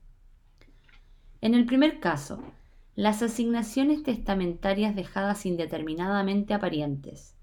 En 1.40 1.54
el 1.54 1.66
primer 1.66 1.98
caso, 1.98 2.38
las 2.94 3.24
asignaciones 3.24 4.04
testamentarias 4.04 4.94
dejadas 4.94 5.46
indeterminadamente 5.46 6.54
a 6.54 6.60
parientes. 6.60 7.34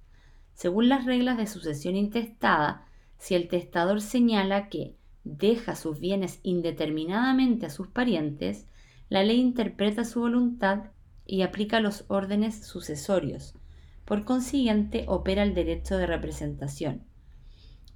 Según 0.54 0.88
las 0.88 1.04
reglas 1.04 1.36
de 1.36 1.46
sucesión 1.46 1.98
intestada, 1.98 2.86
si 3.18 3.36
el 3.36 3.50
testador 3.50 4.00
señala 4.00 4.70
que 4.70 4.96
deja 5.26 5.76
sus 5.76 6.00
bienes 6.00 6.40
indeterminadamente 6.42 7.66
a 7.66 7.70
sus 7.70 7.90
parientes, 7.90 8.66
la 9.10 9.24
ley 9.24 9.42
interpreta 9.42 10.06
su 10.06 10.22
voluntad 10.22 10.84
y 11.26 11.42
aplica 11.42 11.82
los 11.82 12.06
órdenes 12.08 12.66
sucesorios. 12.66 13.56
Por 14.12 14.26
consiguiente, 14.26 15.06
opera 15.08 15.42
el 15.42 15.54
derecho 15.54 15.96
de 15.98 16.06
representación. 16.06 17.06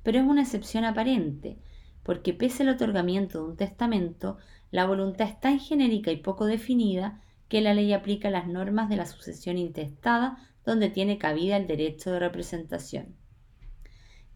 Pero 0.01 0.19
es 0.19 0.25
una 0.25 0.43
excepción 0.43 0.85
aparente, 0.85 1.57
porque 2.03 2.33
pese 2.33 2.63
al 2.63 2.69
otorgamiento 2.69 3.39
de 3.39 3.49
un 3.49 3.57
testamento, 3.57 4.37
la 4.71 4.85
voluntad 4.85 5.27
es 5.27 5.37
tan 5.41 5.59
genérica 5.59 6.11
y 6.11 6.15
poco 6.15 6.45
definida 6.45 7.21
que 7.49 7.59
la 7.59 7.73
ley 7.73 7.91
aplica 7.91 8.29
las 8.29 8.47
normas 8.47 8.87
de 8.87 8.95
la 8.95 9.07
sucesión 9.07 9.57
intestada 9.57 10.37
donde 10.65 10.89
tiene 10.89 11.17
cabida 11.17 11.57
el 11.57 11.67
derecho 11.67 12.13
de 12.13 12.19
representación. 12.19 13.17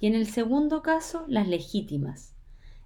Y 0.01 0.07
en 0.07 0.15
el 0.15 0.27
segundo 0.27 0.81
caso, 0.81 1.23
las 1.29 1.47
legítimas. 1.47 2.35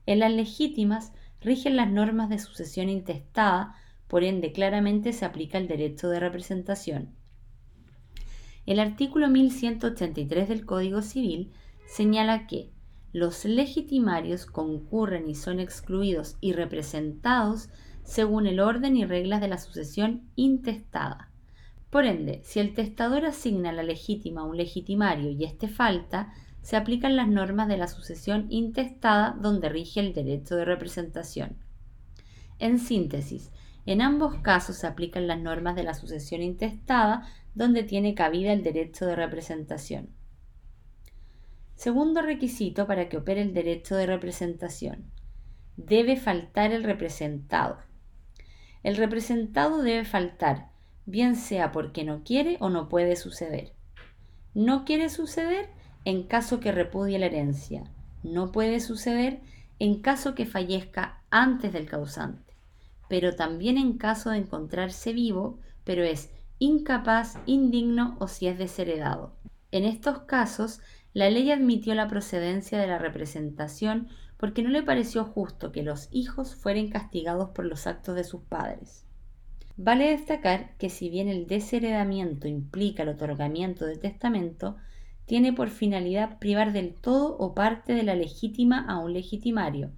En 0.05 0.19
las 0.19 0.31
legítimas 0.31 1.13
rigen 1.41 1.77
las 1.77 1.89
normas 1.89 2.29
de 2.29 2.37
sucesión 2.37 2.89
intestada, 2.89 3.75
por 4.07 4.23
ende 4.23 4.51
claramente 4.51 5.13
se 5.13 5.25
aplica 5.25 5.57
el 5.57 5.67
derecho 5.67 6.09
de 6.09 6.19
representación. 6.19 7.22
El 8.65 8.79
artículo 8.79 9.29
1183 9.29 10.47
del 10.47 10.65
Código 10.65 11.01
Civil 11.01 11.51
señala 11.85 12.47
que 12.47 12.71
los 13.11 13.45
legitimarios 13.45 14.45
concurren 14.45 15.29
y 15.29 15.35
son 15.35 15.59
excluidos 15.59 16.37
y 16.41 16.53
representados 16.53 17.69
según 18.03 18.47
el 18.47 18.59
orden 18.59 18.97
y 18.97 19.05
reglas 19.05 19.41
de 19.41 19.49
la 19.49 19.57
sucesión 19.57 20.23
intestada. 20.35 21.29
Por 21.89 22.05
ende, 22.05 22.41
si 22.43 22.59
el 22.59 22.73
testador 22.73 23.25
asigna 23.25 23.71
la 23.71 23.83
legítima 23.83 24.41
a 24.41 24.45
un 24.45 24.57
legitimario 24.57 25.29
y 25.29 25.43
éste 25.43 25.67
falta, 25.67 26.33
se 26.61 26.77
aplican 26.77 27.15
las 27.15 27.27
normas 27.27 27.67
de 27.67 27.77
la 27.77 27.87
sucesión 27.87 28.47
intestada 28.49 29.37
donde 29.39 29.69
rige 29.69 29.99
el 29.99 30.13
derecho 30.13 30.55
de 30.55 30.65
representación. 30.65 31.57
En 32.57 32.79
síntesis, 32.79 33.51
en 33.85 34.01
ambos 34.01 34.35
casos 34.35 34.77
se 34.77 34.87
aplican 34.87 35.27
las 35.27 35.39
normas 35.39 35.75
de 35.75 35.83
la 35.83 35.93
sucesión 35.93 36.41
intestada 36.41 37.27
donde 37.55 37.83
tiene 37.83 38.15
cabida 38.15 38.53
el 38.53 38.63
derecho 38.63 39.05
de 39.05 39.15
representación. 39.15 40.09
Segundo 41.75 42.21
requisito 42.21 42.87
para 42.87 43.09
que 43.09 43.17
opere 43.17 43.41
el 43.41 43.53
derecho 43.53 43.95
de 43.95 44.05
representación. 44.05 45.11
Debe 45.75 46.17
faltar 46.17 46.71
el 46.71 46.83
representado. 46.83 47.79
El 48.83 48.95
representado 48.95 49.81
debe 49.81 50.05
faltar, 50.05 50.69
bien 51.05 51.35
sea 51.35 51.71
porque 51.71 52.03
no 52.03 52.23
quiere 52.23 52.57
o 52.59 52.69
no 52.69 52.89
puede 52.89 53.15
suceder. 53.15 53.73
No 54.53 54.85
quiere 54.85 55.09
suceder 55.09 55.69
en 56.05 56.23
caso 56.23 56.59
que 56.59 56.71
repudie 56.71 57.17
la 57.17 57.25
herencia. 57.25 57.83
No 58.23 58.51
puede 58.51 58.79
suceder 58.79 59.41
en 59.79 60.01
caso 60.01 60.35
que 60.35 60.45
fallezca 60.45 61.21
antes 61.29 61.73
del 61.73 61.89
causante, 61.89 62.53
pero 63.09 63.35
también 63.35 63.77
en 63.77 63.97
caso 63.97 64.29
de 64.29 64.37
encontrarse 64.37 65.11
vivo, 65.11 65.59
pero 65.83 66.03
es 66.03 66.31
incapaz, 66.63 67.37
indigno 67.45 68.15
o 68.19 68.29
si 68.29 68.47
es 68.47 68.57
desheredado. 68.57 69.35
En 69.71 69.83
estos 69.83 70.19
casos, 70.19 70.79
la 71.11 71.29
ley 71.29 71.51
admitió 71.51 71.93
la 71.93 72.07
procedencia 72.07 72.79
de 72.79 72.87
la 72.87 72.97
representación 72.97 74.07
porque 74.37 74.63
no 74.63 74.69
le 74.69 74.81
pareció 74.81 75.25
justo 75.25 75.73
que 75.73 75.83
los 75.83 76.07
hijos 76.11 76.55
fueran 76.55 76.87
castigados 76.87 77.49
por 77.49 77.65
los 77.65 77.85
actos 77.85 78.15
de 78.15 78.23
sus 78.23 78.43
padres. 78.43 79.05
Vale 79.75 80.11
destacar 80.11 80.77
que 80.77 80.89
si 80.89 81.09
bien 81.09 81.27
el 81.27 81.47
desheredamiento 81.47 82.47
implica 82.47 83.03
el 83.03 83.09
otorgamiento 83.09 83.85
de 83.85 83.97
testamento, 83.97 84.77
tiene 85.25 85.51
por 85.51 85.69
finalidad 85.69 86.39
privar 86.39 86.71
del 86.71 86.93
todo 86.93 87.35
o 87.37 87.53
parte 87.53 87.93
de 87.93 88.03
la 88.03 88.15
legítima 88.15 88.85
a 88.87 88.99
un 88.99 89.11
legitimario. 89.11 89.91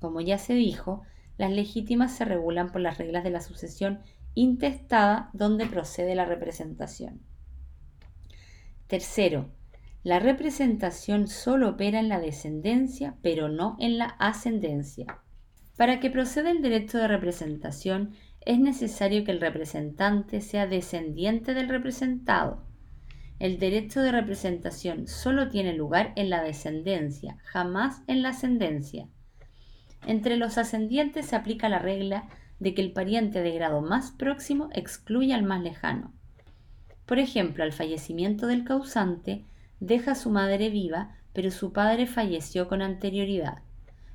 Como 0.00 0.20
ya 0.20 0.38
se 0.38 0.54
dijo, 0.54 1.02
las 1.38 1.52
legítimas 1.52 2.16
se 2.16 2.24
regulan 2.24 2.72
por 2.72 2.80
las 2.80 2.98
reglas 2.98 3.22
de 3.22 3.30
la 3.30 3.40
sucesión 3.40 4.00
intestada 4.34 5.30
donde 5.32 5.66
procede 5.66 6.14
la 6.14 6.24
representación. 6.24 7.20
Tercero, 8.86 9.50
la 10.02 10.18
representación 10.18 11.28
solo 11.28 11.70
opera 11.70 12.00
en 12.00 12.08
la 12.08 12.20
descendencia, 12.20 13.16
pero 13.22 13.48
no 13.48 13.76
en 13.78 13.98
la 13.98 14.06
ascendencia. 14.18 15.06
Para 15.76 16.00
que 16.00 16.10
proceda 16.10 16.50
el 16.50 16.62
derecho 16.62 16.98
de 16.98 17.08
representación, 17.08 18.14
es 18.40 18.58
necesario 18.58 19.24
que 19.24 19.30
el 19.30 19.40
representante 19.40 20.40
sea 20.40 20.66
descendiente 20.66 21.54
del 21.54 21.68
representado 21.68 22.66
el 23.42 23.58
derecho 23.58 24.00
de 24.02 24.12
representación 24.12 25.08
solo 25.08 25.48
tiene 25.48 25.72
lugar 25.72 26.12
en 26.14 26.30
la 26.30 26.44
descendencia, 26.44 27.38
jamás 27.42 28.04
en 28.06 28.22
la 28.22 28.28
ascendencia. 28.28 29.08
Entre 30.06 30.36
los 30.36 30.58
ascendientes 30.58 31.26
se 31.26 31.34
aplica 31.34 31.68
la 31.68 31.80
regla 31.80 32.28
de 32.62 32.74
que 32.74 32.82
el 32.82 32.92
pariente 32.92 33.42
de 33.42 33.50
grado 33.50 33.82
más 33.82 34.12
próximo 34.12 34.68
excluye 34.72 35.34
al 35.34 35.42
más 35.42 35.62
lejano. 35.62 36.12
Por 37.06 37.18
ejemplo, 37.18 37.64
al 37.64 37.72
fallecimiento 37.72 38.46
del 38.46 38.62
causante, 38.62 39.44
deja 39.80 40.12
a 40.12 40.14
su 40.14 40.30
madre 40.30 40.70
viva, 40.70 41.16
pero 41.32 41.50
su 41.50 41.72
padre 41.72 42.06
falleció 42.06 42.68
con 42.68 42.80
anterioridad. 42.80 43.62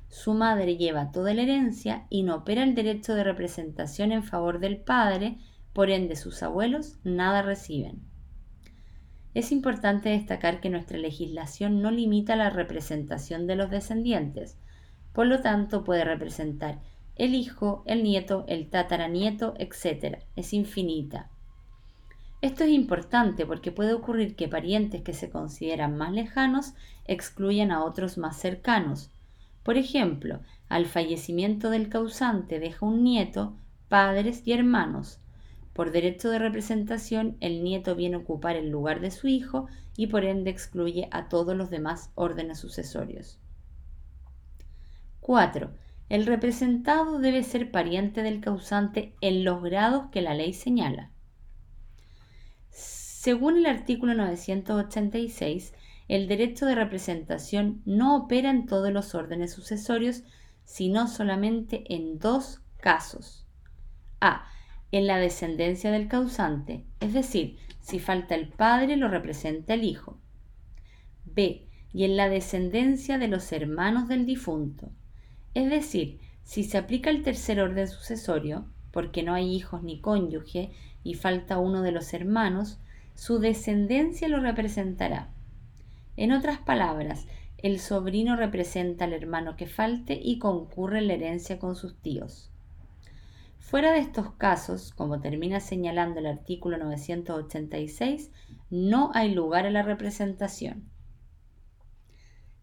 Su 0.08 0.32
madre 0.32 0.78
lleva 0.78 1.12
toda 1.12 1.34
la 1.34 1.42
herencia 1.42 2.06
y 2.08 2.22
no 2.22 2.36
opera 2.36 2.62
el 2.62 2.74
derecho 2.74 3.14
de 3.14 3.22
representación 3.22 4.12
en 4.12 4.22
favor 4.22 4.60
del 4.60 4.78
padre, 4.78 5.36
por 5.74 5.90
ende 5.90 6.16
sus 6.16 6.42
abuelos 6.42 6.96
nada 7.04 7.42
reciben. 7.42 8.00
Es 9.34 9.52
importante 9.52 10.08
destacar 10.08 10.62
que 10.62 10.70
nuestra 10.70 10.96
legislación 10.96 11.82
no 11.82 11.90
limita 11.90 12.34
la 12.34 12.48
representación 12.48 13.46
de 13.46 13.56
los 13.56 13.68
descendientes, 13.70 14.56
por 15.12 15.26
lo 15.26 15.42
tanto 15.42 15.84
puede 15.84 16.04
representar 16.04 16.78
el 17.18 17.34
hijo, 17.34 17.82
el 17.86 18.02
nieto, 18.02 18.44
el 18.48 18.70
tataranieto, 18.70 19.54
etc. 19.58 20.18
Es 20.36 20.52
infinita. 20.52 21.28
Esto 22.40 22.64
es 22.64 22.70
importante 22.70 23.44
porque 23.44 23.72
puede 23.72 23.92
ocurrir 23.92 24.36
que 24.36 24.48
parientes 24.48 25.02
que 25.02 25.12
se 25.12 25.28
consideran 25.28 25.96
más 25.96 26.12
lejanos 26.12 26.74
excluyan 27.04 27.72
a 27.72 27.84
otros 27.84 28.16
más 28.16 28.38
cercanos. 28.38 29.10
Por 29.64 29.76
ejemplo, 29.76 30.40
al 30.68 30.86
fallecimiento 30.86 31.70
del 31.70 31.88
causante 31.88 32.60
deja 32.60 32.86
un 32.86 33.02
nieto, 33.02 33.54
padres 33.88 34.42
y 34.46 34.52
hermanos, 34.52 35.18
por 35.78 35.92
derecho 35.92 36.30
de 36.30 36.40
representación, 36.40 37.36
el 37.38 37.62
nieto 37.62 37.94
viene 37.94 38.16
a 38.16 38.18
ocupar 38.18 38.56
el 38.56 38.68
lugar 38.68 38.98
de 38.98 39.12
su 39.12 39.28
hijo 39.28 39.68
y 39.96 40.08
por 40.08 40.24
ende 40.24 40.50
excluye 40.50 41.06
a 41.12 41.28
todos 41.28 41.56
los 41.56 41.70
demás 41.70 42.10
órdenes 42.16 42.58
sucesorios. 42.58 43.38
4. 45.20 45.70
El 46.08 46.24
representado 46.24 47.18
debe 47.18 47.42
ser 47.42 47.70
pariente 47.70 48.22
del 48.22 48.40
causante 48.40 49.14
en 49.20 49.44
los 49.44 49.62
grados 49.62 50.10
que 50.10 50.22
la 50.22 50.34
ley 50.34 50.54
señala. 50.54 51.10
Según 52.70 53.58
el 53.58 53.66
artículo 53.66 54.14
986, 54.14 55.74
el 56.08 56.26
derecho 56.28 56.64
de 56.64 56.74
representación 56.74 57.82
no 57.84 58.16
opera 58.16 58.50
en 58.50 58.64
todos 58.64 58.90
los 58.90 59.14
órdenes 59.14 59.52
sucesorios, 59.52 60.22
sino 60.64 61.08
solamente 61.08 61.84
en 61.94 62.18
dos 62.18 62.62
casos. 62.78 63.46
A 64.20 64.46
en 64.90 65.06
la 65.06 65.18
descendencia 65.18 65.90
del 65.90 66.08
causante, 66.08 66.86
es 67.00 67.12
decir, 67.12 67.58
si 67.80 67.98
falta 67.98 68.34
el 68.34 68.48
padre 68.48 68.96
lo 68.96 69.08
representa 69.08 69.74
el 69.74 69.84
hijo. 69.84 70.18
B. 71.24 71.66
Y 71.92 72.04
en 72.04 72.16
la 72.16 72.28
descendencia 72.28 73.18
de 73.18 73.28
los 73.28 73.52
hermanos 73.52 74.08
del 74.08 74.24
difunto, 74.26 74.90
es 75.58 75.70
decir, 75.70 76.20
si 76.44 76.62
se 76.62 76.78
aplica 76.78 77.10
el 77.10 77.24
tercer 77.24 77.60
orden 77.60 77.88
sucesorio, 77.88 78.66
porque 78.92 79.24
no 79.24 79.34
hay 79.34 79.52
hijos 79.52 79.82
ni 79.82 80.00
cónyuge 80.00 80.70
y 81.02 81.14
falta 81.14 81.58
uno 81.58 81.82
de 81.82 81.90
los 81.90 82.14
hermanos, 82.14 82.78
su 83.16 83.40
descendencia 83.40 84.28
lo 84.28 84.38
representará. 84.38 85.30
En 86.16 86.30
otras 86.30 86.58
palabras, 86.58 87.26
el 87.58 87.80
sobrino 87.80 88.36
representa 88.36 89.04
al 89.04 89.14
hermano 89.14 89.56
que 89.56 89.66
falte 89.66 90.16
y 90.22 90.38
concurre 90.38 90.98
en 90.98 91.08
la 91.08 91.14
herencia 91.14 91.58
con 91.58 91.74
sus 91.74 91.96
tíos. 92.00 92.52
Fuera 93.58 93.90
de 93.90 93.98
estos 93.98 94.30
casos, 94.34 94.92
como 94.92 95.20
termina 95.20 95.58
señalando 95.58 96.20
el 96.20 96.26
artículo 96.26 96.78
986, 96.78 98.30
no 98.70 99.10
hay 99.12 99.34
lugar 99.34 99.66
a 99.66 99.70
la 99.70 99.82
representación. 99.82 100.84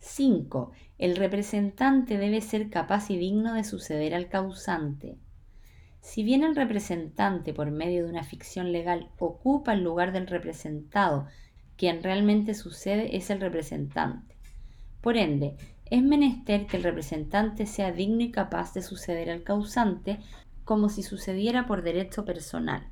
5. 0.05 0.71
El 0.99 1.15
representante 1.15 2.19
debe 2.19 2.39
ser 2.39 2.69
capaz 2.69 3.09
y 3.09 3.17
digno 3.17 3.53
de 3.53 3.63
suceder 3.63 4.13
al 4.13 4.29
causante. 4.29 5.17
Si 5.99 6.23
bien 6.23 6.43
el 6.43 6.55
representante, 6.55 7.53
por 7.55 7.71
medio 7.71 8.03
de 8.03 8.11
una 8.11 8.23
ficción 8.23 8.71
legal, 8.71 9.09
ocupa 9.17 9.73
el 9.73 9.83
lugar 9.83 10.11
del 10.11 10.27
representado, 10.27 11.25
quien 11.75 12.03
realmente 12.03 12.53
sucede 12.53 13.17
es 13.17 13.31
el 13.31 13.41
representante. 13.41 14.37
Por 15.01 15.17
ende, 15.17 15.57
es 15.89 16.03
menester 16.03 16.67
que 16.67 16.77
el 16.77 16.83
representante 16.83 17.65
sea 17.65 17.91
digno 17.91 18.21
y 18.21 18.31
capaz 18.31 18.75
de 18.75 18.83
suceder 18.83 19.31
al 19.31 19.43
causante 19.43 20.19
como 20.65 20.89
si 20.89 21.01
sucediera 21.01 21.65
por 21.65 21.81
derecho 21.81 22.25
personal. 22.25 22.87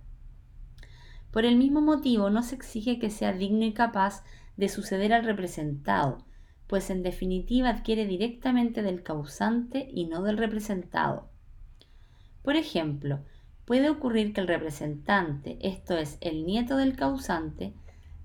Por 1.32 1.46
el 1.46 1.58
mismo 1.58 1.80
motivo, 1.80 2.32
no 2.32 2.42
se 2.42 2.56
exige 2.56 2.98
que 2.98 3.12
sea 3.12 3.34
digno 3.34 3.66
y 3.66 3.74
capaz 3.74 4.24
de 4.58 4.68
suceder 4.68 5.14
al 5.14 5.26
representado, 5.26 6.26
pues 6.68 6.90
en 6.90 7.04
definitiva 7.04 7.70
adquiere 7.70 8.06
directamente 8.06 8.82
del 8.82 9.04
causante 9.04 9.90
y 9.94 10.06
no 10.06 10.24
del 10.24 10.38
representado. 10.38 11.30
Por 12.42 12.56
ejemplo, 12.56 13.20
puede 13.66 13.90
ocurrir 13.90 14.34
que 14.34 14.42
el 14.42 14.48
representante, 14.48 15.58
esto 15.62 15.98
es, 15.98 16.18
el 16.22 16.46
nieto 16.46 16.78
del 16.78 16.96
causante, 16.96 17.74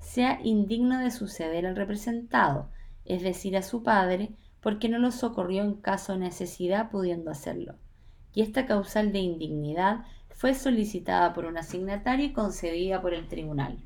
sea 0.01 0.41
indigno 0.43 0.99
de 0.99 1.11
suceder 1.11 1.67
al 1.67 1.77
representado, 1.77 2.71
es 3.05 3.23
decir, 3.23 3.57
a 3.57 3.63
su 3.63 3.83
padre, 3.83 4.31
porque 4.61 4.89
no 4.89 4.99
lo 4.99 5.13
socorrió 5.13 5.63
en 5.63 5.75
caso 5.75 6.13
de 6.13 6.19
necesidad 6.19 6.91
pudiendo 6.91 7.31
hacerlo. 7.31 7.77
Y 8.35 8.43
esta 8.43 8.67
causal 8.67 9.13
de 9.13 9.21
indignidad 9.21 10.05
fue 10.31 10.55
solicitada 10.55 11.33
por 11.35 11.47
un 11.47 11.59
asignatario 11.59 12.27
y 12.27 12.33
concedida 12.33 13.01
por 13.01 13.15
el 13.15 13.27
tribunal. 13.29 13.79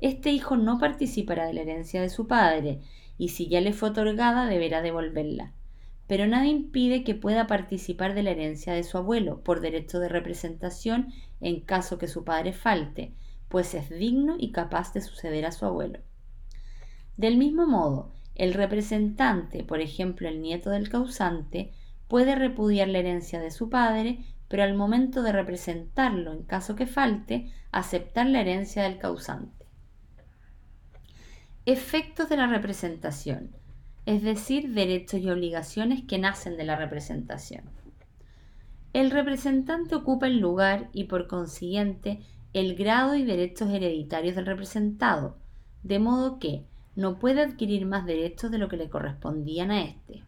Este 0.00 0.30
hijo 0.30 0.56
no 0.56 0.78
participará 0.78 1.46
de 1.46 1.54
la 1.54 1.60
herencia 1.60 2.00
de 2.00 2.08
su 2.08 2.26
padre, 2.26 2.80
y 3.20 3.28
si 3.28 3.48
ya 3.48 3.60
le 3.60 3.74
fue 3.74 3.90
otorgada 3.90 4.46
deberá 4.46 4.80
devolverla. 4.80 5.52
Pero 6.06 6.26
nada 6.26 6.46
impide 6.46 7.04
que 7.04 7.14
pueda 7.14 7.46
participar 7.46 8.14
de 8.14 8.22
la 8.22 8.30
herencia 8.30 8.72
de 8.72 8.82
su 8.82 8.96
abuelo 8.96 9.42
por 9.44 9.60
derecho 9.60 10.00
de 10.00 10.08
representación 10.08 11.12
en 11.42 11.60
caso 11.60 11.98
que 11.98 12.08
su 12.08 12.24
padre 12.24 12.54
falte, 12.54 13.12
pues 13.50 13.74
es 13.74 13.90
digno 13.90 14.36
y 14.38 14.52
capaz 14.52 14.94
de 14.94 15.02
suceder 15.02 15.44
a 15.44 15.52
su 15.52 15.66
abuelo. 15.66 15.98
Del 17.18 17.36
mismo 17.36 17.66
modo, 17.66 18.14
el 18.36 18.54
representante, 18.54 19.64
por 19.64 19.82
ejemplo 19.82 20.26
el 20.26 20.40
nieto 20.40 20.70
del 20.70 20.88
causante, 20.88 21.74
puede 22.08 22.36
repudiar 22.36 22.88
la 22.88 23.00
herencia 23.00 23.38
de 23.38 23.50
su 23.50 23.68
padre, 23.68 24.24
pero 24.48 24.62
al 24.62 24.72
momento 24.72 25.22
de 25.22 25.32
representarlo 25.32 26.32
en 26.32 26.44
caso 26.44 26.74
que 26.74 26.86
falte, 26.86 27.52
aceptar 27.70 28.26
la 28.26 28.40
herencia 28.40 28.84
del 28.84 28.96
causante. 28.96 29.59
Efectos 31.72 32.28
de 32.28 32.36
la 32.36 32.48
representación, 32.48 33.52
es 34.04 34.24
decir, 34.24 34.74
derechos 34.74 35.20
y 35.20 35.30
obligaciones 35.30 36.02
que 36.02 36.18
nacen 36.18 36.56
de 36.56 36.64
la 36.64 36.74
representación. 36.74 37.62
El 38.92 39.12
representante 39.12 39.94
ocupa 39.94 40.26
el 40.26 40.40
lugar 40.40 40.90
y 40.92 41.04
por 41.04 41.28
consiguiente 41.28 42.22
el 42.54 42.74
grado 42.74 43.14
y 43.14 43.24
derechos 43.24 43.70
hereditarios 43.70 44.34
del 44.34 44.46
representado, 44.46 45.36
de 45.84 46.00
modo 46.00 46.40
que 46.40 46.64
no 46.96 47.20
puede 47.20 47.40
adquirir 47.40 47.86
más 47.86 48.04
derechos 48.04 48.50
de 48.50 48.58
lo 48.58 48.68
que 48.68 48.76
le 48.76 48.90
correspondían 48.90 49.70
a 49.70 49.84
éste. 49.84 50.24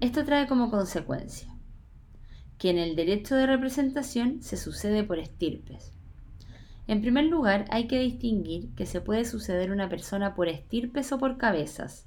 Esto 0.00 0.24
trae 0.24 0.48
como 0.48 0.72
consecuencia 0.72 1.54
que 2.58 2.70
en 2.70 2.78
el 2.78 2.96
derecho 2.96 3.36
de 3.36 3.46
representación 3.46 4.42
se 4.42 4.56
sucede 4.56 5.04
por 5.04 5.20
estirpes. 5.20 5.92
En 6.92 7.00
primer 7.00 7.24
lugar, 7.24 7.64
hay 7.70 7.88
que 7.88 7.98
distinguir 7.98 8.74
que 8.76 8.86
se 8.86 9.00
puede 9.00 9.24
suceder 9.24 9.72
una 9.72 9.88
persona 9.88 10.34
por 10.34 10.48
estirpes 10.48 11.10
o 11.12 11.18
por 11.18 11.38
cabezas. 11.38 12.06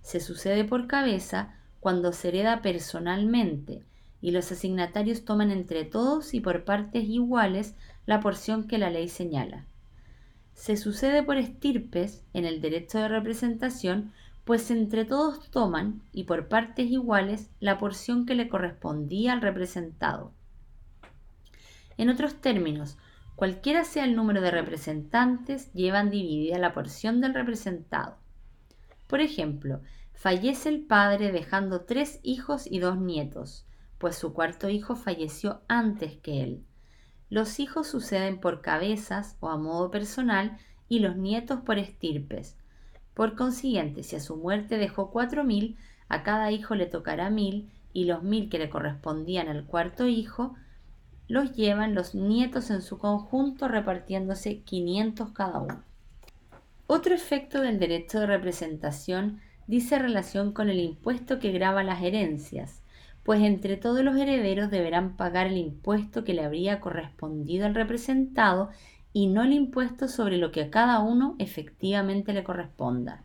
Se 0.00 0.20
sucede 0.20 0.64
por 0.64 0.86
cabeza 0.86 1.56
cuando 1.80 2.12
se 2.12 2.28
hereda 2.28 2.62
personalmente 2.62 3.82
y 4.20 4.30
los 4.30 4.50
asignatarios 4.52 5.24
toman 5.24 5.50
entre 5.50 5.84
todos 5.84 6.32
y 6.32 6.40
por 6.40 6.64
partes 6.64 7.04
iguales 7.04 7.74
la 8.06 8.20
porción 8.20 8.66
que 8.68 8.78
la 8.78 8.90
ley 8.90 9.08
señala 9.08 9.66
se 10.54 10.76
sucede 10.76 11.22
por 11.22 11.36
estirpes 11.36 12.22
en 12.32 12.44
el 12.44 12.60
derecho 12.60 12.98
de 12.98 13.08
representación, 13.08 14.12
pues 14.44 14.70
entre 14.70 15.04
todos 15.04 15.50
toman, 15.50 16.02
y 16.12 16.24
por 16.24 16.48
partes 16.48 16.90
iguales, 16.90 17.50
la 17.60 17.78
porción 17.78 18.24
que 18.24 18.34
le 18.34 18.48
correspondía 18.48 19.32
al 19.32 19.42
representado. 19.42 20.32
En 21.96 22.08
otros 22.08 22.36
términos, 22.36 22.96
cualquiera 23.36 23.84
sea 23.84 24.04
el 24.04 24.16
número 24.16 24.40
de 24.40 24.50
representantes, 24.50 25.72
llevan 25.72 26.10
dividida 26.10 26.58
la 26.58 26.72
porción 26.72 27.20
del 27.20 27.34
representado. 27.34 28.16
Por 29.06 29.20
ejemplo, 29.20 29.80
fallece 30.14 30.68
el 30.68 30.86
padre 30.86 31.32
dejando 31.32 31.82
tres 31.82 32.20
hijos 32.22 32.66
y 32.70 32.78
dos 32.78 32.98
nietos, 32.98 33.66
pues 33.98 34.16
su 34.16 34.32
cuarto 34.32 34.68
hijo 34.68 34.96
falleció 34.96 35.62
antes 35.68 36.16
que 36.16 36.42
él. 36.42 36.64
Los 37.30 37.58
hijos 37.58 37.86
suceden 37.86 38.38
por 38.38 38.60
cabezas 38.60 39.36
o 39.40 39.48
a 39.48 39.56
modo 39.56 39.90
personal 39.90 40.58
y 40.88 41.00
los 41.00 41.16
nietos 41.16 41.60
por 41.60 41.78
estirpes. 41.78 42.56
Por 43.14 43.34
consiguiente, 43.34 44.02
si 44.02 44.16
a 44.16 44.20
su 44.20 44.36
muerte 44.36 44.78
dejó 44.78 45.10
cuatro 45.10 45.44
mil, 45.44 45.76
a 46.08 46.22
cada 46.22 46.50
hijo 46.52 46.74
le 46.74 46.86
tocará 46.86 47.30
mil 47.30 47.70
y 47.92 48.04
los 48.04 48.22
mil 48.22 48.50
que 48.50 48.58
le 48.58 48.68
correspondían 48.68 49.48
al 49.48 49.64
cuarto 49.64 50.06
hijo 50.06 50.54
los 51.28 51.52
llevan 51.52 51.94
los 51.94 52.14
nietos 52.14 52.70
en 52.70 52.82
su 52.82 52.98
conjunto 52.98 53.68
repartiéndose 53.68 54.60
500 54.60 55.30
cada 55.32 55.60
uno. 55.60 55.82
Otro 56.86 57.14
efecto 57.14 57.60
del 57.62 57.78
derecho 57.78 58.20
de 58.20 58.26
representación 58.26 59.40
dice 59.66 59.98
relación 59.98 60.52
con 60.52 60.68
el 60.68 60.80
impuesto 60.80 61.38
que 61.38 61.52
grava 61.52 61.82
las 61.82 62.02
herencias, 62.02 62.82
pues 63.22 63.42
entre 63.42 63.78
todos 63.78 64.04
los 64.04 64.16
herederos 64.16 64.70
deberán 64.70 65.16
pagar 65.16 65.46
el 65.46 65.56
impuesto 65.56 66.24
que 66.24 66.34
le 66.34 66.44
habría 66.44 66.80
correspondido 66.80 67.64
al 67.64 67.74
representado 67.74 68.70
y 69.14 69.28
no 69.28 69.44
el 69.44 69.52
impuesto 69.52 70.08
sobre 70.08 70.36
lo 70.36 70.52
que 70.52 70.62
a 70.62 70.70
cada 70.70 71.00
uno 71.00 71.36
efectivamente 71.38 72.34
le 72.34 72.44
corresponda. 72.44 73.22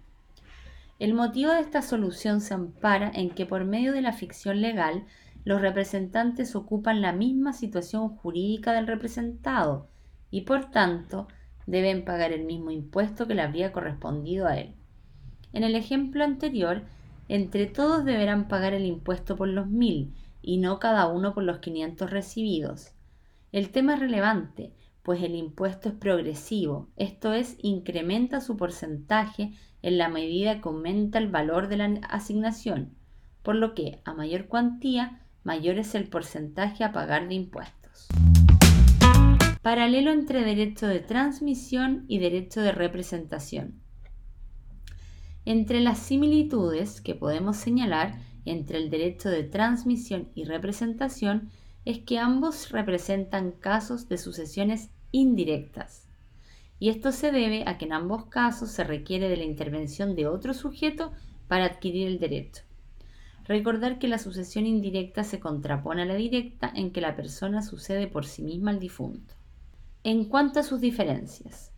El 1.00 1.14
motivo 1.14 1.52
de 1.52 1.62
esta 1.62 1.82
solución 1.82 2.42
se 2.42 2.54
ampara 2.54 3.12
en 3.14 3.30
que 3.30 3.46
por 3.46 3.66
medio 3.66 3.92
de 3.92 4.02
la 4.02 4.14
ficción 4.14 4.62
legal 4.62 5.06
los 5.46 5.62
representantes 5.62 6.56
ocupan 6.56 7.02
la 7.02 7.14
misma 7.14 7.54
situación 7.54 8.10
jurídica 8.10 8.74
del 8.74 8.88
representado 8.88 9.90
y 10.32 10.42
por 10.42 10.70
tanto 10.72 11.28
deben 11.66 12.04
pagar 12.06 12.32
el 12.32 12.46
mismo 12.46 12.72
impuesto 12.72 13.28
que 13.28 13.36
le 13.36 13.42
habría 13.42 13.72
correspondido 13.72 14.48
a 14.48 14.58
él. 14.58 14.76
En 15.54 15.64
el 15.64 15.76
ejemplo 15.76 16.24
anterior, 16.24 16.84
entre 17.28 17.68
todos 17.68 18.06
deberán 18.06 18.48
pagar 18.48 18.74
el 18.74 18.86
impuesto 18.86 19.36
por 19.36 19.48
los 19.48 19.68
mil 19.68 20.14
y 20.42 20.58
no 20.58 20.80
cada 20.80 21.08
uno 21.08 21.34
por 21.34 21.44
los 21.44 21.60
500 21.60 22.10
recibidos. 22.10 22.94
El 23.52 23.70
tema 23.70 23.96
es 23.96 24.00
relevante, 24.00 24.74
pues 25.04 25.24
el 25.24 25.36
impuesto 25.36 25.90
es 25.90 25.96
progresivo, 25.96 26.90
esto 26.96 27.34
es, 27.34 27.58
incrementa 27.62 28.42
su 28.42 28.58
porcentaje 28.58 29.54
en 29.82 29.98
la 29.98 30.10
medida 30.10 30.62
que 30.62 30.70
aumenta 30.70 31.18
el 31.18 31.30
valor 31.30 31.68
de 31.68 31.78
la 31.78 31.86
asignación, 32.10 32.96
por 33.42 33.56
lo 33.56 33.74
que 33.74 34.02
a 34.06 34.14
mayor 34.14 34.48
cuantía, 34.48 35.26
mayor 35.44 35.78
es 35.78 35.96
el 35.96 36.08
porcentaje 36.08 36.84
a 36.84 36.92
pagar 36.92 37.28
de 37.28 37.36
impuestos. 37.36 38.08
Paralelo 39.62 40.12
entre 40.12 40.44
derecho 40.44 40.88
de 40.88 41.00
transmisión 41.00 42.06
y 42.08 42.20
derecho 42.20 42.62
de 42.62 42.72
representación. 42.72 43.82
Entre 45.46 45.80
las 45.80 46.00
similitudes 46.00 47.02
que 47.02 47.16
podemos 47.16 47.58
señalar 47.58 48.20
entre 48.46 48.78
el 48.78 48.90
derecho 48.90 49.30
de 49.30 49.44
transmisión 49.44 50.30
y 50.34 50.46
representación 50.46 51.50
es 51.86 52.00
que 52.00 52.20
ambos 52.20 52.72
representan 52.72 53.52
casos 53.52 54.08
de 54.08 54.18
sucesiones 54.18 54.92
indirectas. 55.12 56.08
Y 56.80 56.90
esto 56.90 57.12
se 57.12 57.32
debe 57.32 57.64
a 57.68 57.78
que 57.78 57.86
en 57.86 57.94
ambos 57.94 58.26
casos 58.26 58.72
se 58.72 58.84
requiere 58.84 59.28
de 59.28 59.38
la 59.38 59.44
intervención 59.44 60.16
de 60.16 60.28
otro 60.28 60.54
sujeto 60.54 61.12
para 61.48 61.66
adquirir 61.66 62.08
el 62.08 62.20
derecho. 62.20 62.64
Recordar 63.50 63.98
que 63.98 64.08
la 64.08 64.20
sucesión 64.20 64.68
indirecta 64.68 65.24
se 65.24 65.40
contrapone 65.40 66.04
a 66.04 66.06
la 66.06 66.14
directa 66.14 66.72
en 66.76 66.92
que 66.92 67.02
la 67.02 67.16
persona 67.16 67.64
sucede 67.64 68.06
por 68.06 68.28
sí 68.28 68.44
misma 68.44 68.70
al 68.70 68.80
difunto. 68.80 69.34
En 70.04 70.26
cuanto 70.26 70.60
a 70.60 70.64
sus 70.64 70.80
diferencias, 70.80 71.72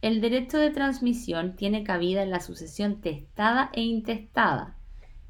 el 0.00 0.22
derecho 0.22 0.56
de 0.56 0.70
transmisión 0.70 1.56
tiene 1.56 1.84
cabida 1.84 2.22
en 2.22 2.30
la 2.30 2.40
sucesión 2.40 3.02
testada 3.02 3.70
e 3.74 3.82
intestada. 3.82 4.78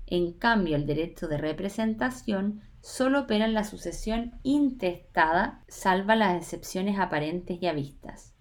En 0.07 0.33
cambio, 0.33 0.77
el 0.77 0.87
derecho 0.87 1.27
de 1.27 1.39
representación 1.39 2.63
solo 2.81 3.23
opera 3.23 3.45
en 3.45 3.55
la 3.55 3.65
sucesión 3.65 4.39
intestada, 4.45 5.65
salva 5.67 6.15
las 6.15 6.37
excepciones 6.37 7.01
aparentes 7.01 7.61
y 7.61 7.67
a 7.67 7.73
vistas. 7.73 8.33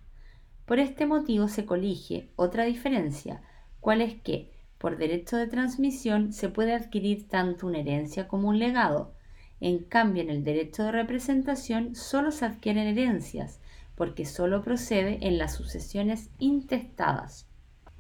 Por 0.67 0.77
este 0.77 1.08
motivo 1.08 1.47
se 1.47 1.65
colige 1.65 2.30
otra 2.36 2.65
diferencia, 2.65 3.41
cual 3.80 4.01
es 4.01 4.21
que, 4.21 4.57
por 4.78 4.98
derecho 4.98 5.38
de 5.38 5.48
transmisión, 5.48 6.34
se 6.34 6.50
puede 6.50 6.74
adquirir 6.74 7.28
tanto 7.28 7.68
una 7.68 7.80
herencia 7.80 8.28
como 8.28 8.50
un 8.50 8.60
legado. 8.60 9.13
En 9.60 9.80
cambio, 9.84 10.22
en 10.22 10.30
el 10.30 10.44
derecho 10.44 10.84
de 10.84 10.92
representación 10.92 11.96
solo 11.96 12.32
se 12.32 12.46
adquieren 12.46 12.88
herencias, 12.88 13.60
porque 13.96 14.26
solo 14.26 14.62
procede 14.62 15.18
en 15.22 15.38
las 15.38 15.56
sucesiones 15.56 16.30
intestadas. 16.38 17.48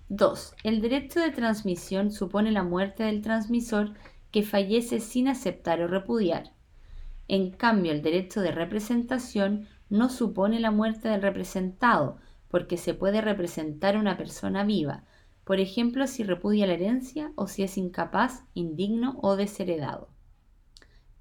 2. 0.09 0.55
El 0.63 0.81
derecho 0.81 1.19
de 1.19 1.31
transmisión 1.31 2.11
supone 2.11 2.51
la 2.51 2.63
muerte 2.63 3.03
del 3.03 3.21
transmisor 3.21 3.93
que 4.31 4.43
fallece 4.43 4.99
sin 4.99 5.27
aceptar 5.27 5.81
o 5.81 5.87
repudiar. 5.87 6.53
En 7.27 7.51
cambio, 7.51 7.91
el 7.91 8.01
derecho 8.01 8.39
de 8.41 8.51
representación 8.51 9.67
no 9.89 10.09
supone 10.09 10.59
la 10.59 10.71
muerte 10.71 11.09
del 11.09 11.21
representado, 11.21 12.17
porque 12.47 12.77
se 12.77 12.93
puede 12.93 13.19
representar 13.21 13.95
a 13.95 13.99
una 13.99 14.15
persona 14.15 14.63
viva, 14.63 15.03
por 15.47 15.61
ejemplo, 15.61 16.07
si 16.07 16.23
repudia 16.23 16.67
la 16.67 16.73
herencia 16.73 17.31
o 17.35 17.47
si 17.47 17.63
es 17.63 17.77
incapaz, 17.77 18.43
indigno 18.53 19.17
o 19.21 19.37
desheredado. 19.37 20.09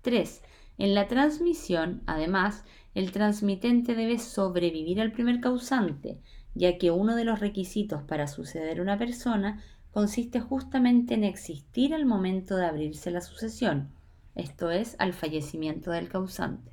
3. 0.02 0.42
En 0.78 0.96
la 0.96 1.06
transmisión, 1.06 2.02
además, 2.06 2.64
el 2.94 3.12
transmitente 3.12 3.94
debe 3.94 4.18
sobrevivir 4.18 5.00
al 5.00 5.12
primer 5.12 5.40
causante, 5.40 6.18
ya 6.54 6.76
que 6.76 6.90
uno 6.90 7.14
de 7.14 7.22
los 7.22 7.38
requisitos 7.38 8.02
para 8.02 8.26
suceder 8.26 8.80
una 8.80 8.98
persona 8.98 9.62
consiste 9.92 10.40
justamente 10.40 11.14
en 11.14 11.22
existir 11.22 11.94
al 11.94 12.04
momento 12.04 12.56
de 12.56 12.66
abrirse 12.66 13.12
la 13.12 13.20
sucesión, 13.20 13.92
esto 14.34 14.72
es, 14.72 14.96
al 14.98 15.12
fallecimiento 15.12 15.92
del 15.92 16.08
causante. 16.08 16.72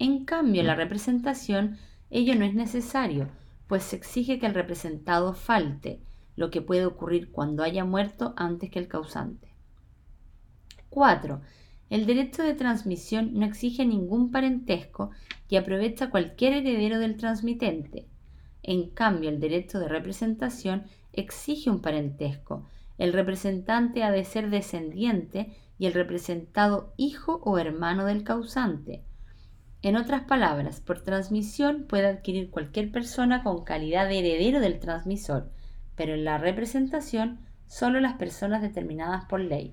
En 0.00 0.24
cambio, 0.24 0.64
la 0.64 0.74
representación, 0.74 1.78
ello 2.10 2.34
no 2.34 2.44
es 2.44 2.54
necesario, 2.54 3.28
pues 3.68 3.84
se 3.84 3.94
exige 3.94 4.40
que 4.40 4.46
el 4.46 4.54
representado 4.54 5.34
falte, 5.34 6.00
lo 6.36 6.50
que 6.50 6.62
puede 6.62 6.86
ocurrir 6.86 7.30
cuando 7.30 7.62
haya 7.62 7.84
muerto 7.84 8.34
antes 8.36 8.70
que 8.70 8.78
el 8.78 8.88
causante. 8.88 9.52
4. 10.90 11.40
El 11.90 12.06
derecho 12.06 12.42
de 12.42 12.54
transmisión 12.54 13.34
no 13.34 13.44
exige 13.44 13.84
ningún 13.84 14.30
parentesco 14.30 15.10
y 15.48 15.56
aprovecha 15.56 16.10
cualquier 16.10 16.54
heredero 16.54 16.98
del 16.98 17.16
transmitente. 17.16 18.06
En 18.62 18.90
cambio, 18.90 19.28
el 19.28 19.40
derecho 19.40 19.78
de 19.78 19.88
representación 19.88 20.84
exige 21.12 21.68
un 21.68 21.80
parentesco. 21.80 22.66
El 22.96 23.12
representante 23.12 24.04
ha 24.04 24.10
de 24.10 24.24
ser 24.24 24.50
descendiente 24.50 25.56
y 25.78 25.86
el 25.86 25.94
representado 25.94 26.94
hijo 26.96 27.40
o 27.44 27.58
hermano 27.58 28.04
del 28.04 28.22
causante. 28.22 29.04
En 29.82 29.96
otras 29.96 30.22
palabras, 30.22 30.80
por 30.80 31.00
transmisión 31.00 31.86
puede 31.88 32.06
adquirir 32.06 32.50
cualquier 32.50 32.92
persona 32.92 33.42
con 33.42 33.64
calidad 33.64 34.08
de 34.08 34.20
heredero 34.20 34.60
del 34.60 34.78
transmisor, 34.78 35.50
pero 36.02 36.14
en 36.14 36.24
la 36.24 36.36
representación 36.36 37.38
solo 37.68 38.00
las 38.00 38.14
personas 38.14 38.60
determinadas 38.60 39.26
por 39.26 39.38
ley. 39.38 39.72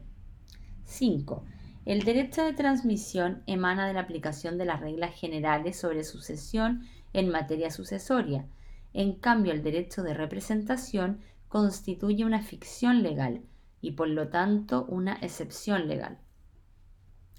5. 0.83 1.43
El 1.85 2.03
derecho 2.03 2.43
de 2.43 2.53
transmisión 2.53 3.41
emana 3.47 3.87
de 3.87 3.95
la 3.95 4.01
aplicación 4.01 4.59
de 4.59 4.65
las 4.65 4.79
reglas 4.79 5.19
generales 5.19 5.79
sobre 5.79 6.03
sucesión 6.03 6.83
en 7.13 7.29
materia 7.29 7.71
sucesoria. 7.71 8.45
En 8.93 9.13
cambio, 9.13 9.53
el 9.53 9.63
derecho 9.63 10.03
de 10.03 10.13
representación 10.13 11.21
constituye 11.47 12.23
una 12.23 12.43
ficción 12.43 13.01
legal 13.01 13.41
y 13.81 13.93
por 13.93 14.07
lo 14.07 14.27
tanto 14.27 14.85
una 14.85 15.13
excepción 15.23 15.87
legal. 15.87 16.19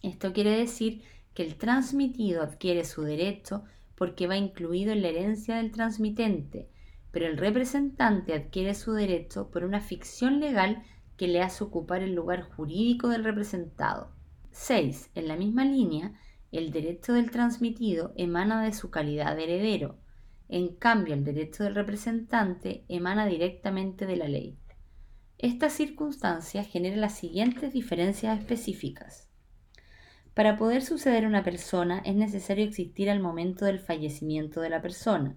Esto 0.02 0.32
quiere 0.32 0.50
decir 0.50 1.02
que 1.32 1.44
el 1.44 1.54
transmitido 1.54 2.42
adquiere 2.42 2.84
su 2.84 3.02
derecho 3.02 3.62
porque 3.94 4.26
va 4.26 4.36
incluido 4.36 4.90
en 4.90 5.02
la 5.02 5.10
herencia 5.10 5.54
del 5.58 5.70
transmitente, 5.70 6.69
pero 7.12 7.26
el 7.26 7.36
representante 7.36 8.34
adquiere 8.34 8.74
su 8.74 8.92
derecho 8.92 9.50
por 9.50 9.64
una 9.64 9.80
ficción 9.80 10.40
legal 10.40 10.82
que 11.16 11.28
le 11.28 11.42
hace 11.42 11.64
ocupar 11.64 12.02
el 12.02 12.14
lugar 12.14 12.42
jurídico 12.42 13.08
del 13.08 13.24
representado. 13.24 14.12
6. 14.52 15.10
En 15.14 15.28
la 15.28 15.36
misma 15.36 15.64
línea, 15.64 16.14
el 16.52 16.72
derecho 16.72 17.12
del 17.12 17.30
transmitido 17.30 18.12
emana 18.16 18.62
de 18.62 18.72
su 18.72 18.90
calidad 18.90 19.36
de 19.36 19.44
heredero, 19.44 19.98
en 20.48 20.74
cambio 20.74 21.14
el 21.14 21.24
derecho 21.24 21.62
del 21.62 21.74
representante 21.74 22.84
emana 22.88 23.26
directamente 23.26 24.06
de 24.06 24.16
la 24.16 24.28
ley. 24.28 24.58
Esta 25.38 25.70
circunstancia 25.70 26.64
genera 26.64 26.96
las 26.96 27.14
siguientes 27.14 27.72
diferencias 27.72 28.38
específicas. 28.38 29.30
Para 30.34 30.56
poder 30.56 30.82
suceder 30.82 31.26
una 31.26 31.44
persona 31.44 32.00
es 32.04 32.14
necesario 32.14 32.64
existir 32.64 33.10
al 33.10 33.20
momento 33.20 33.64
del 33.64 33.78
fallecimiento 33.78 34.60
de 34.60 34.70
la 34.70 34.82
persona. 34.82 35.36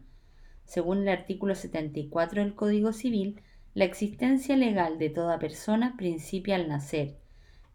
Según 0.65 1.03
el 1.03 1.09
artículo 1.09 1.55
74 1.55 2.41
del 2.41 2.55
Código 2.55 2.93
Civil, 2.93 3.41
la 3.73 3.85
existencia 3.85 4.55
legal 4.55 4.97
de 4.99 5.09
toda 5.09 5.39
persona 5.39 5.95
principia 5.97 6.55
al 6.55 6.67
nacer, 6.67 7.15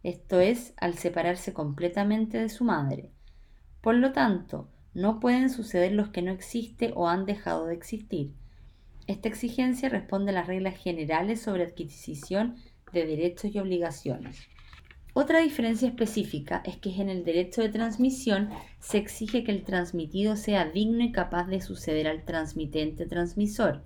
esto 0.05 0.41
es, 0.41 0.75
al 0.77 0.95
separarse 0.95 1.53
completamente 1.53 2.39
de 2.39 2.49
su 2.49 2.65
madre. 2.65 3.11
Por 3.81 3.97
lo 3.97 4.13
tanto, 4.13 4.69
no 4.95 5.21
pueden 5.21 5.51
suceder 5.51 5.93
los 5.93 6.09
que 6.11 6.23
no 6.23 6.33
existen 6.33 6.93
o 6.95 7.09
han 7.09 7.27
dejado 7.27 7.67
de 7.67 7.75
existir. 7.75 8.33
Esta 9.07 9.29
exigencia 9.29 9.89
responde 9.89 10.31
a 10.31 10.35
las 10.35 10.47
reglas 10.47 10.77
generales 10.77 11.41
sobre 11.41 11.65
adquisición 11.65 12.57
de 12.93 13.07
derechos 13.07 13.55
y 13.55 13.59
obligaciones. 13.59 14.49
Otra 15.21 15.41
diferencia 15.41 15.89
específica 15.89 16.63
es 16.65 16.77
que 16.77 16.91
en 16.91 17.09
el 17.09 17.25
derecho 17.25 17.61
de 17.61 17.71
transmisión 17.71 18.51
se 18.79 18.99
exige 18.99 19.43
que 19.43 19.51
el 19.51 19.65
transmitido 19.65 20.37
sea 20.37 20.67
digno 20.67 21.03
y 21.03 21.11
capaz 21.11 21.49
de 21.49 21.61
suceder 21.61 22.07
al 22.07 22.25
transmitente 22.25 23.05
transmisor. 23.05 23.83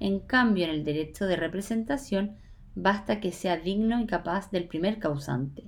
En 0.00 0.20
cambio, 0.20 0.64
en 0.64 0.72
el 0.72 0.84
derecho 0.84 1.24
de 1.24 1.36
representación 1.36 2.36
basta 2.74 3.20
que 3.20 3.32
sea 3.32 3.56
digno 3.56 3.98
y 4.02 4.06
capaz 4.06 4.50
del 4.50 4.68
primer 4.68 4.98
causante, 4.98 5.64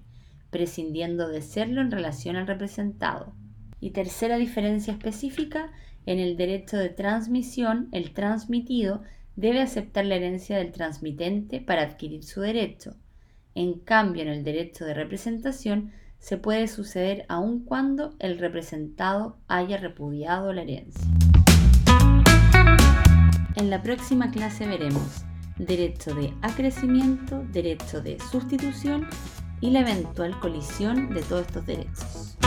prescindiendo 0.50 1.26
de 1.26 1.40
serlo 1.40 1.80
en 1.80 1.90
relación 1.90 2.36
al 2.36 2.46
representado. 2.46 3.32
Y 3.80 3.92
tercera 3.92 4.36
diferencia 4.36 4.92
específica, 4.92 5.72
en 6.04 6.18
el 6.18 6.36
derecho 6.36 6.76
de 6.76 6.90
transmisión, 6.90 7.88
el 7.92 8.12
transmitido 8.12 9.00
debe 9.36 9.62
aceptar 9.62 10.04
la 10.04 10.16
herencia 10.16 10.58
del 10.58 10.70
transmitente 10.70 11.62
para 11.62 11.80
adquirir 11.80 12.24
su 12.24 12.42
derecho. 12.42 12.94
En 13.58 13.80
cambio, 13.80 14.22
en 14.22 14.28
el 14.28 14.44
derecho 14.44 14.84
de 14.84 14.94
representación 14.94 15.90
se 16.20 16.36
puede 16.36 16.68
suceder 16.68 17.24
aun 17.28 17.64
cuando 17.64 18.14
el 18.20 18.38
representado 18.38 19.36
haya 19.48 19.78
repudiado 19.78 20.52
la 20.52 20.62
herencia. 20.62 21.04
En 23.56 23.68
la 23.68 23.82
próxima 23.82 24.30
clase 24.30 24.64
veremos 24.64 25.24
derecho 25.58 26.14
de 26.14 26.32
acrecimiento, 26.40 27.44
derecho 27.50 28.00
de 28.00 28.20
sustitución 28.30 29.08
y 29.60 29.70
la 29.70 29.80
eventual 29.80 30.38
colisión 30.38 31.12
de 31.12 31.22
todos 31.22 31.48
estos 31.48 31.66
derechos. 31.66 32.38